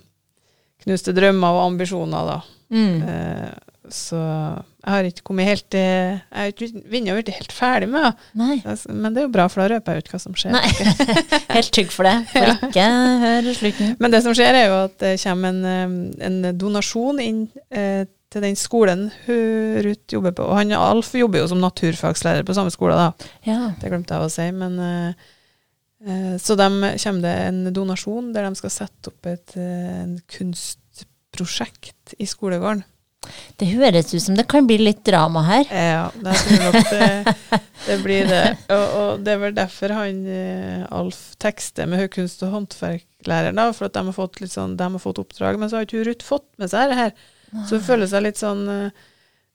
knuste 0.84 1.14
drømmer 1.16 1.56
og 1.56 1.68
ambisjoner, 1.70 2.28
da. 2.28 2.38
Mm. 2.74 2.96
Uh, 3.06 3.88
så 3.88 4.20
jeg 4.84 4.92
har 4.92 5.06
ikke 5.08 5.24
kommet 5.24 5.48
helt 5.48 5.64
til 5.72 5.80
Jeg 5.80 6.18
har 6.36 6.50
ikke 6.50 6.82
vunnet 6.92 7.16
blitt 7.16 7.36
helt 7.38 7.52
ferdig 7.56 7.86
med 7.88 8.04
det. 8.04 8.74
Men 8.92 9.14
det 9.14 9.22
er 9.22 9.24
jo 9.24 9.32
bra, 9.32 9.46
for 9.48 9.62
da 9.62 9.68
røper 9.72 9.96
jeg 9.96 10.04
ut 10.04 10.10
hva 10.12 10.20
som 10.20 10.34
skjer. 10.36 10.52
Nei. 10.52 10.66
Helt 11.56 11.70
trygg 11.72 11.94
for 11.94 12.04
det. 12.04 12.12
For 12.34 12.50
ikke 12.68 12.88
hør 13.22 13.48
slutten. 13.56 13.94
Men 14.02 14.12
det 14.12 14.20
som 14.26 14.36
skjer, 14.36 14.58
er 14.58 14.68
jo 14.68 14.76
at 14.82 14.98
det 15.00 15.14
kommer 15.22 15.54
en, 15.54 15.64
eh, 15.70 16.28
en 16.28 16.50
donasjon 16.60 17.22
inn 17.24 17.40
eh, 17.72 18.04
til 18.34 18.44
den 18.44 18.58
skolen 18.58 19.08
hun 19.24 19.80
Ruth 19.86 20.16
jobber 20.18 20.36
på. 20.36 20.48
Og 20.50 20.58
han 20.58 20.76
Alf 20.76 21.14
jobber 21.16 21.40
jo 21.40 21.50
som 21.54 21.62
naturfagslærer 21.62 22.44
på 22.44 22.56
samme 22.56 22.72
skole, 22.74 22.98
da. 22.98 23.30
Ja. 23.46 23.72
Det 23.80 23.88
glemte 23.88 24.18
jeg 24.18 24.28
å 24.28 24.32
si. 24.36 24.48
Men, 24.52 24.78
eh, 24.84 25.28
eh, 26.04 26.34
så 26.42 26.58
de 26.60 26.68
kommer 26.68 27.24
det 27.24 27.36
en 27.48 27.62
donasjon 27.72 28.34
der 28.36 28.50
de 28.50 28.60
skal 28.60 28.76
sette 28.82 29.12
opp 29.12 29.32
et 29.32 29.56
eh, 29.56 30.02
en 30.02 30.18
kunstprosjekt 30.36 32.18
i 32.18 32.28
skolegården. 32.28 32.84
Det 33.60 33.68
høres 33.72 34.12
ut 34.14 34.22
som 34.22 34.34
det 34.38 34.46
kan 34.50 34.66
bli 34.66 34.78
litt 34.82 35.04
drama 35.06 35.42
her. 35.46 35.64
Ja, 35.70 36.06
jeg 36.24 36.40
tror 36.42 36.64
nok 36.64 36.90
det, 36.90 37.60
det 37.86 37.98
blir 38.02 38.26
det. 38.30 38.42
Og, 38.74 38.96
og 39.00 39.22
det 39.26 39.34
er 39.36 39.42
vel 39.44 39.54
derfor 39.56 39.94
han 39.98 40.24
eh, 40.26 40.82
Alf 40.94 41.20
tekster 41.42 41.86
med 41.90 42.08
kunst- 42.14 42.42
og 42.46 42.52
håndverklæreren, 42.56 43.56
da, 43.60 43.68
for 43.76 43.86
at 43.88 43.94
de 43.96 44.04
har 44.08 44.16
fått 44.16 44.40
litt 44.42 44.52
sånn, 44.54 44.76
de 44.80 44.90
har 44.96 45.02
fått 45.02 45.22
oppdrag, 45.22 45.58
men 45.60 45.70
så 45.70 45.78
har 45.80 45.86
ikke 45.88 46.04
Ruth 46.10 46.26
fått 46.26 46.48
med 46.62 46.70
seg 46.72 46.90
det 46.92 46.98
her. 47.00 47.14
Så 47.68 47.76
hun 47.78 47.84
føler 47.86 48.10
seg 48.10 48.24
litt 48.26 48.40
sånn 48.40 48.64
eh, 48.68 48.88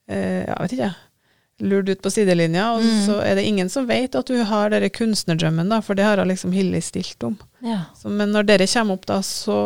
eh, 0.08 0.42
Jeg 0.48 0.56
vet 0.62 0.76
ikke, 0.78 0.92
lurt 1.60 1.90
ut 1.92 2.00
på 2.00 2.10
sidelinja, 2.14 2.70
og 2.72 2.80
Mm. 2.80 3.00
så 3.04 3.18
er 3.20 3.34
det 3.36 3.42
ingen 3.44 3.68
som 3.68 3.84
vet 3.86 4.14
at 4.16 4.30
hun 4.32 4.46
har 4.48 4.70
denne 4.72 4.88
kunstnerdrømmen, 4.88 5.68
da, 5.68 5.82
for 5.84 5.94
det 5.98 6.06
har 6.06 6.16
hun 6.22 6.30
liksom 6.32 6.54
Hilly 6.56 6.80
stilt 6.80 7.20
om. 7.28 7.34
Ja. 7.60 7.82
Så, 7.98 8.08
men 8.08 8.32
når 8.32 8.46
dere 8.48 8.66
kommer 8.72 8.96
opp, 8.96 9.04
da, 9.10 9.18
så 9.20 9.58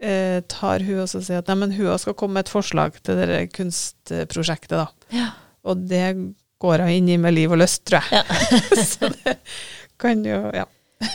eh, 0.00 0.40
tar 0.50 0.84
hun 0.86 1.04
og 1.04 1.10
sier 1.12 1.42
at 1.42 1.50
nei, 1.50 1.58
men 1.62 1.76
hun 1.76 1.98
skal 2.00 2.16
komme 2.18 2.38
med 2.38 2.46
et 2.46 2.52
forslag 2.52 2.98
til 3.02 3.20
det 3.20 3.44
kunstprosjektet, 3.56 4.76
da. 4.78 5.14
Ja. 5.14 5.30
Og 5.68 5.86
det 5.90 6.04
går 6.62 6.84
hun 6.84 6.94
inn 6.94 7.08
i 7.12 7.20
med 7.20 7.36
liv 7.36 7.52
og 7.54 7.60
lyst, 7.62 7.84
tror 7.88 8.02
jeg. 8.02 8.22
Ja. 8.22 8.84
så 8.92 9.12
det 9.14 9.38
kan 10.00 10.24
jo 10.26 10.42
Ja. 10.54 10.66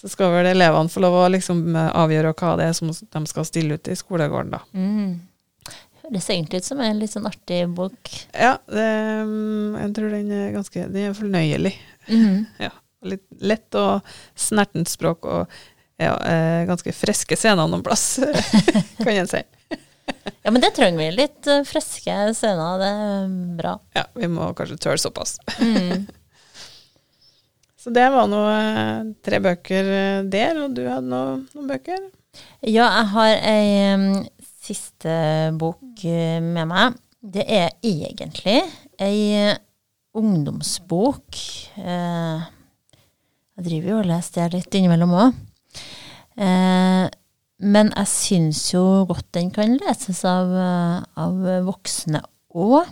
så 0.00 0.08
skal 0.08 0.32
vel 0.32 0.46
elevene 0.54 0.88
få 0.88 1.02
lov 1.04 1.18
å 1.18 1.26
liksom 1.28 1.74
avgjøre 1.76 2.32
hva 2.32 2.54
det 2.56 2.70
er 2.70 2.76
som 2.76 2.88
de 2.88 3.20
skal 3.28 3.44
stille 3.44 3.76
ut 3.76 3.90
i 3.92 3.96
skolegården, 3.98 4.54
da. 4.54 4.62
Mm. 4.72 5.18
Høres 6.10 6.30
egentlig 6.32 6.62
ut 6.62 6.68
som 6.70 6.80
en 6.82 6.98
litt 6.98 7.12
sånn 7.12 7.28
artig 7.28 7.60
bok. 7.76 8.12
Ja, 8.32 8.56
det, 8.66 8.86
mm, 9.28 9.76
jeg 9.76 9.92
tror 9.98 10.14
den 10.16 10.32
er 10.34 10.54
ganske 10.56 10.86
Den 10.88 11.10
er 11.10 11.18
fornøyelig. 11.18 11.74
Mm. 12.08 12.46
Litt 13.10 13.22
lett 13.40 13.76
og 13.80 14.08
snertent 14.36 14.90
språk, 14.90 15.24
og 15.24 15.48
ja, 16.00 16.14
eh, 16.24 16.64
ganske 16.64 16.92
friske 16.96 17.36
scener 17.36 17.68
noen 17.68 17.82
plass, 17.84 18.20
kan 19.04 19.12
en 19.14 19.30
si. 19.30 19.42
Ja, 20.42 20.50
men 20.50 20.60
det 20.60 20.72
trenger 20.74 20.98
vi. 20.98 21.10
Litt 21.14 21.46
eh, 21.48 21.62
friske 21.68 22.14
scener. 22.34 22.80
Det 22.80 22.88
er 22.88 23.28
bra. 23.56 23.74
Ja, 23.94 24.02
vi 24.16 24.28
må 24.32 24.48
kanskje 24.58 24.78
tøle 24.80 24.98
såpass. 25.00 25.36
Mm. 25.60 26.08
Så 27.80 27.92
det 27.94 28.06
var 28.12 28.26
nå 28.28 28.40
eh, 28.50 29.12
tre 29.24 29.38
bøker 29.44 29.90
der, 30.28 30.58
og 30.64 30.74
du 30.76 30.82
hadde 30.88 31.08
nå 31.08 31.22
noen 31.54 31.68
bøker? 31.70 32.02
Ja, 32.64 32.88
jeg 32.88 33.06
har 33.14 33.34
ei 33.52 33.94
um, 33.94 34.08
siste 34.64 35.14
bok 35.60 36.04
med 36.04 36.68
meg. 36.72 36.98
Det 37.20 37.44
er 37.44 37.70
egentlig 37.86 38.58
ei 39.00 39.54
ungdomsbok. 40.16 41.38
Jeg 41.76 43.68
driver 43.68 43.94
jo 43.94 44.00
og 44.00 44.10
leser 44.10 44.50
det 44.50 44.60
litt 44.64 44.80
innimellom 44.80 45.16
òg. 45.26 45.40
Eh, 46.36 47.06
men 47.60 47.92
jeg 47.92 48.08
syns 48.08 48.62
jo 48.72 49.04
godt 49.08 49.26
den 49.36 49.50
kan 49.52 49.76
leses 49.76 50.22
av, 50.24 50.48
uh, 50.48 51.02
av 51.20 51.42
voksne 51.66 52.22
òg. 52.56 52.88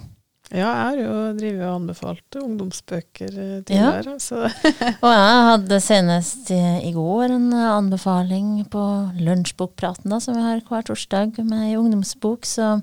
Ja, 0.49 0.65
jeg 0.65 0.77
har 0.81 0.99
jo 1.03 1.15
drevet 1.37 1.65
og 1.67 1.75
anbefalt 1.75 2.37
ungdomsbøker 2.41 3.27
eh, 3.29 3.57
tidligere, 3.69 4.15
Ja. 4.17 4.49
Og 5.05 5.11
jeg 5.13 5.43
hadde 5.49 5.81
senest 5.85 6.49
i, 6.57 6.61
i 6.89 6.93
går 6.95 7.35
en 7.35 7.51
eh, 7.53 7.67
anbefaling 7.75 8.63
på 8.73 8.85
Lunsjbokpraten, 9.21 10.09
da, 10.09 10.21
som 10.25 10.39
vi 10.39 10.47
har 10.47 10.63
hver 10.65 10.89
torsdag 10.89 11.37
med 11.43 11.67
ei 11.67 11.77
ungdomsbok, 11.77 12.49
så 12.49 12.79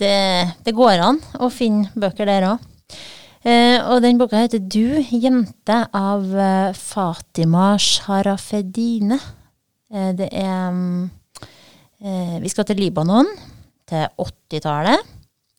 det, 0.00 0.16
det 0.64 0.76
går 0.76 1.04
an 1.04 1.20
å 1.36 1.50
finne 1.52 1.92
bøker 2.00 2.32
der 2.32 2.48
òg. 2.54 2.64
Eh, 3.44 3.76
og 3.84 4.00
den 4.00 4.16
boka 4.16 4.40
heter 4.40 4.64
Du, 4.64 4.96
jente, 4.96 5.82
av 5.92 6.32
eh, 6.32 6.72
Fatima 6.72 7.74
Sharafedine. 7.76 9.20
Eh, 9.92 10.12
det 10.18 10.28
er 10.32 10.70
mm, 10.72 11.10
eh, 12.02 12.36
Vi 12.42 12.52
skal 12.52 12.66
til 12.68 12.80
Libanon, 12.82 13.28
til 13.88 14.06
80-tallet. 14.18 15.14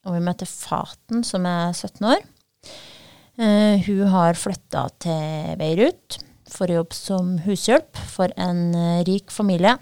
Og 0.08 0.16
vi 0.16 0.24
møter 0.24 0.48
Faten, 0.48 1.24
som 1.28 1.46
er 1.50 1.74
17 1.76 2.08
år. 2.08 2.24
Eh, 3.38 3.84
hun 3.86 4.08
har 4.14 4.40
flytta 4.40 4.88
til 5.04 5.58
Beirut 5.60 6.20
for 6.48 6.72
å 6.72 6.80
jobbe 6.80 6.96
som 6.96 7.34
hushjelp 7.44 8.00
for 8.08 8.32
en 8.40 8.72
rik 9.04 9.34
familie. 9.36 9.76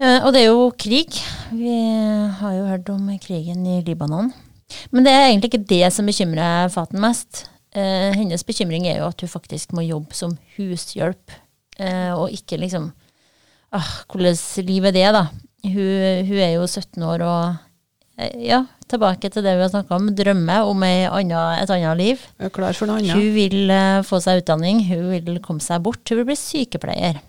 Og 0.00 0.30
det 0.32 0.40
er 0.40 0.46
jo 0.46 0.70
krig. 0.80 1.18
Vi 1.52 1.74
har 2.38 2.54
jo 2.56 2.68
hørt 2.70 2.88
om 2.88 3.10
krigen 3.20 3.66
i 3.68 3.82
Libanon. 3.84 4.30
Men 4.94 5.04
det 5.04 5.12
er 5.12 5.26
egentlig 5.28 5.50
ikke 5.50 5.68
det 5.74 5.90
som 5.92 6.08
bekymrer 6.08 6.70
Faten 6.72 7.02
mest. 7.02 7.44
Eh, 7.70 8.10
hennes 8.16 8.42
bekymring 8.46 8.88
er 8.90 8.98
jo 8.98 9.08
at 9.10 9.22
hun 9.22 9.30
faktisk 9.30 9.74
må 9.76 9.84
jobbe 9.86 10.16
som 10.16 10.34
hushjelp, 10.56 11.34
og 12.14 12.32
ikke 12.34 12.58
liksom 12.60 12.90
ah, 13.72 13.90
Hvordan 14.10 14.66
liv 14.66 14.84
er 14.88 14.94
det, 14.96 15.08
da? 15.16 15.24
Hun, 15.64 16.26
hun 16.28 16.40
er 16.40 16.54
jo 16.54 16.66
17 16.66 17.02
år 17.04 17.24
og 17.26 17.56
eh, 18.18 18.46
ja, 18.48 18.62
tilbake 18.90 19.30
til 19.30 19.44
det 19.44 19.56
vi 19.58 19.64
har 19.66 19.72
snakka 19.72 19.98
om, 19.98 20.08
drømmer 20.16 20.68
om 20.68 20.84
anna, 20.86 21.42
et 21.60 21.72
annet 21.72 22.00
liv. 22.00 22.22
jeg 22.38 22.48
er 22.48 22.54
klar 22.54 22.76
for 22.76 22.88
noe 22.88 23.00
annet. 23.00 23.12
Hun 23.16 23.34
vil 23.36 23.74
eh, 23.74 24.00
få 24.06 24.22
seg 24.24 24.42
utdanning, 24.42 24.86
hun 24.88 25.10
vil 25.12 25.42
komme 25.44 25.64
seg 25.64 25.82
bort, 25.84 26.02
hun 26.08 26.22
vil 26.22 26.30
bli 26.32 26.38
sykepleier. 26.38 27.20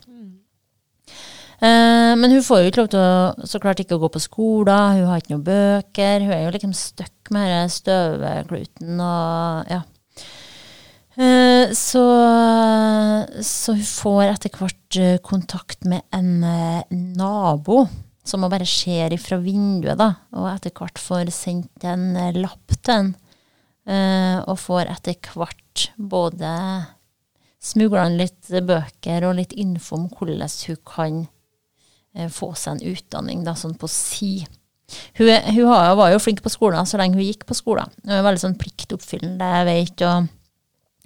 Eh, 1.62 2.14
men 2.18 2.32
hun 2.34 2.42
får 2.42 2.64
jo 2.64 2.72
ikke 2.72 2.82
lov 2.82 2.92
til 2.94 3.04
å 3.04 3.48
så 3.52 3.60
klart 3.62 3.84
ikke 3.84 4.00
å 4.00 4.02
gå 4.02 4.10
på 4.16 4.24
skolen, 4.24 5.02
hun 5.02 5.12
har 5.12 5.22
ikke 5.22 5.36
noen 5.36 5.46
bøker, 5.46 6.24
hun 6.24 6.34
er 6.34 6.46
jo 6.48 6.54
liksom 6.56 6.74
stuck 6.78 7.34
med 7.36 7.52
denne 7.52 7.76
støvekluten 7.76 9.04
og 9.04 9.76
ja. 9.76 9.84
Eh, 11.22 11.72
så, 11.74 12.04
så 13.42 13.74
hun 13.76 13.86
får 13.86 14.24
etter 14.26 14.56
hvert 14.58 14.98
eh, 14.98 15.18
kontakt 15.22 15.84
med 15.86 16.02
en 16.16 16.44
eh, 16.44 16.96
nabo 17.20 17.84
som 18.26 18.42
hun 18.42 18.50
bare 18.54 18.66
ser 18.70 19.14
ifra 19.14 19.38
vinduet, 19.42 20.00
da, 20.00 20.14
og 20.38 20.48
etter 20.50 20.74
hvert 20.78 21.02
får 21.02 21.30
sendt 21.36 21.86
en 21.86 22.16
lapp 22.38 22.74
til 22.78 22.94
en. 22.94 23.14
Og 24.46 24.60
får 24.62 24.92
etter 24.92 25.18
hvert 25.34 25.88
både 25.98 26.52
smugla 27.66 28.04
inn 28.08 28.20
litt 28.20 28.52
bøker 28.70 29.26
og 29.26 29.40
litt 29.40 29.56
info 29.58 29.98
om 29.98 30.06
hvordan 30.14 30.54
hun 30.68 30.78
kan 30.86 31.18
få 32.30 32.52
seg 32.54 32.78
en 32.78 32.94
utdanning, 32.94 33.42
da, 33.48 33.56
sånn 33.58 33.74
på 33.74 33.90
si. 33.90 34.46
Hun, 35.18 35.34
hun 35.58 35.66
var 35.98 36.14
jo 36.14 36.22
flink 36.22 36.46
på 36.46 36.54
skolen 36.54 36.86
så 36.88 37.02
lenge 37.02 37.18
hun 37.18 37.26
gikk 37.26 37.48
på 37.50 37.58
skolen. 37.58 37.90
Hun 38.06 38.20
er 38.20 38.28
veldig 38.30 38.44
sånn 38.46 38.60
pliktoppfyllende, 38.62 39.50
jeg 39.58 39.70
vet, 39.72 40.06
og 40.06 40.30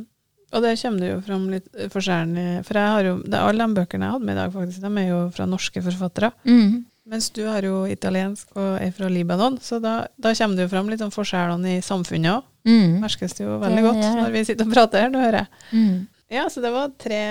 Og 0.51 0.65
det 0.65 0.73
kommer 0.81 1.03
det 1.05 1.11
jo 1.13 1.19
fram 1.23 1.45
litt 1.53 1.67
forskjellen 1.93 2.65
For 2.67 2.75
jeg 2.75 2.95
har 2.97 3.07
jo, 3.07 3.13
det 3.23 3.37
er 3.39 3.45
alle 3.47 3.67
de 3.69 3.77
bøkene 3.77 4.09
jeg 4.09 4.17
hadde 4.17 4.27
med 4.27 4.35
i 4.35 4.41
dag, 4.41 4.55
faktisk, 4.55 4.81
de 4.83 4.91
er 4.91 5.11
jo 5.13 5.19
fra 5.37 5.47
norske 5.47 5.83
forfattere. 5.85 6.33
Mm. 6.49 6.73
Mens 7.11 7.29
du 7.35 7.45
har 7.47 7.67
jo 7.67 7.85
italiensk 7.91 8.51
og 8.59 8.73
er 8.83 8.91
fra 8.95 9.11
Libanon, 9.11 9.59
så 9.63 9.79
da, 9.83 9.95
da 10.19 10.33
kommer 10.35 10.59
det 10.59 10.67
jo 10.67 10.73
fram 10.73 10.91
litt 10.91 11.05
om 11.07 11.13
forskjellene 11.15 11.77
i 11.77 11.85
samfunnet 11.85 12.33
òg. 12.37 12.49
Mm. 12.67 12.99
Merkes 13.05 13.39
det 13.39 13.47
jo 13.47 13.61
veldig 13.63 13.79
Det 13.79 13.87
godt 13.87 14.03
når 14.19 14.35
vi 14.35 14.43
sitter 14.49 14.67
og 14.67 14.75
prater 14.75 15.05
her, 15.05 15.13
nå 15.13 15.23
hører 15.23 15.45
jeg. 15.45 15.63
Mm. 15.73 15.95
Ja, 16.31 16.49
så 16.53 16.63
det 16.63 16.75
var 16.75 16.93
tre 17.01 17.23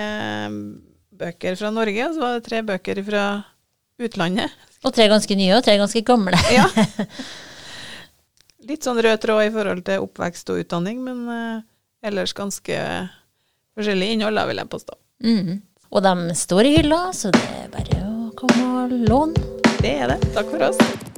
bøker 1.19 1.58
fra 1.60 1.71
Norge, 1.75 2.08
og 2.08 2.15
så 2.15 2.23
var 2.23 2.38
det 2.38 2.47
tre 2.47 2.63
bøker 2.65 3.03
fra 3.05 3.25
utlandet. 3.99 4.55
Og 4.88 4.95
tre 4.95 5.10
ganske 5.12 5.36
nye 5.36 5.58
og 5.58 5.63
tre 5.65 5.77
ganske 5.82 6.03
gamle. 6.08 6.39
Ja. 6.58 6.67
Litt 8.69 8.86
sånn 8.86 8.99
rød 9.01 9.17
tråd 9.23 9.47
i 9.47 9.53
forhold 9.53 9.82
til 9.88 10.03
oppvekst 10.03 10.51
og 10.53 10.60
utdanning, 10.62 10.99
men 11.01 11.23
uh, 11.25 11.62
ellers 12.05 12.36
ganske 12.38 12.77
forskjellig 13.73 14.12
innhold, 14.13 14.38
da, 14.38 14.45
vil 14.45 14.62
jeg 14.62 14.69
påstå. 14.75 14.99
Mm. 15.25 15.62
Og 15.89 16.05
de 16.05 16.38
står 16.38 16.69
i 16.69 16.75
hylla, 16.77 17.03
så 17.17 17.34
det 17.34 17.45
er 17.63 17.69
bare 17.73 18.03
å 18.05 18.32
komme 18.38 18.71
og 18.84 18.97
låne. 19.10 19.47
Det 19.79 19.95
er 20.03 20.13
det. 20.13 20.21
Takk 20.36 20.51
for 20.53 20.69
oss. 20.69 21.09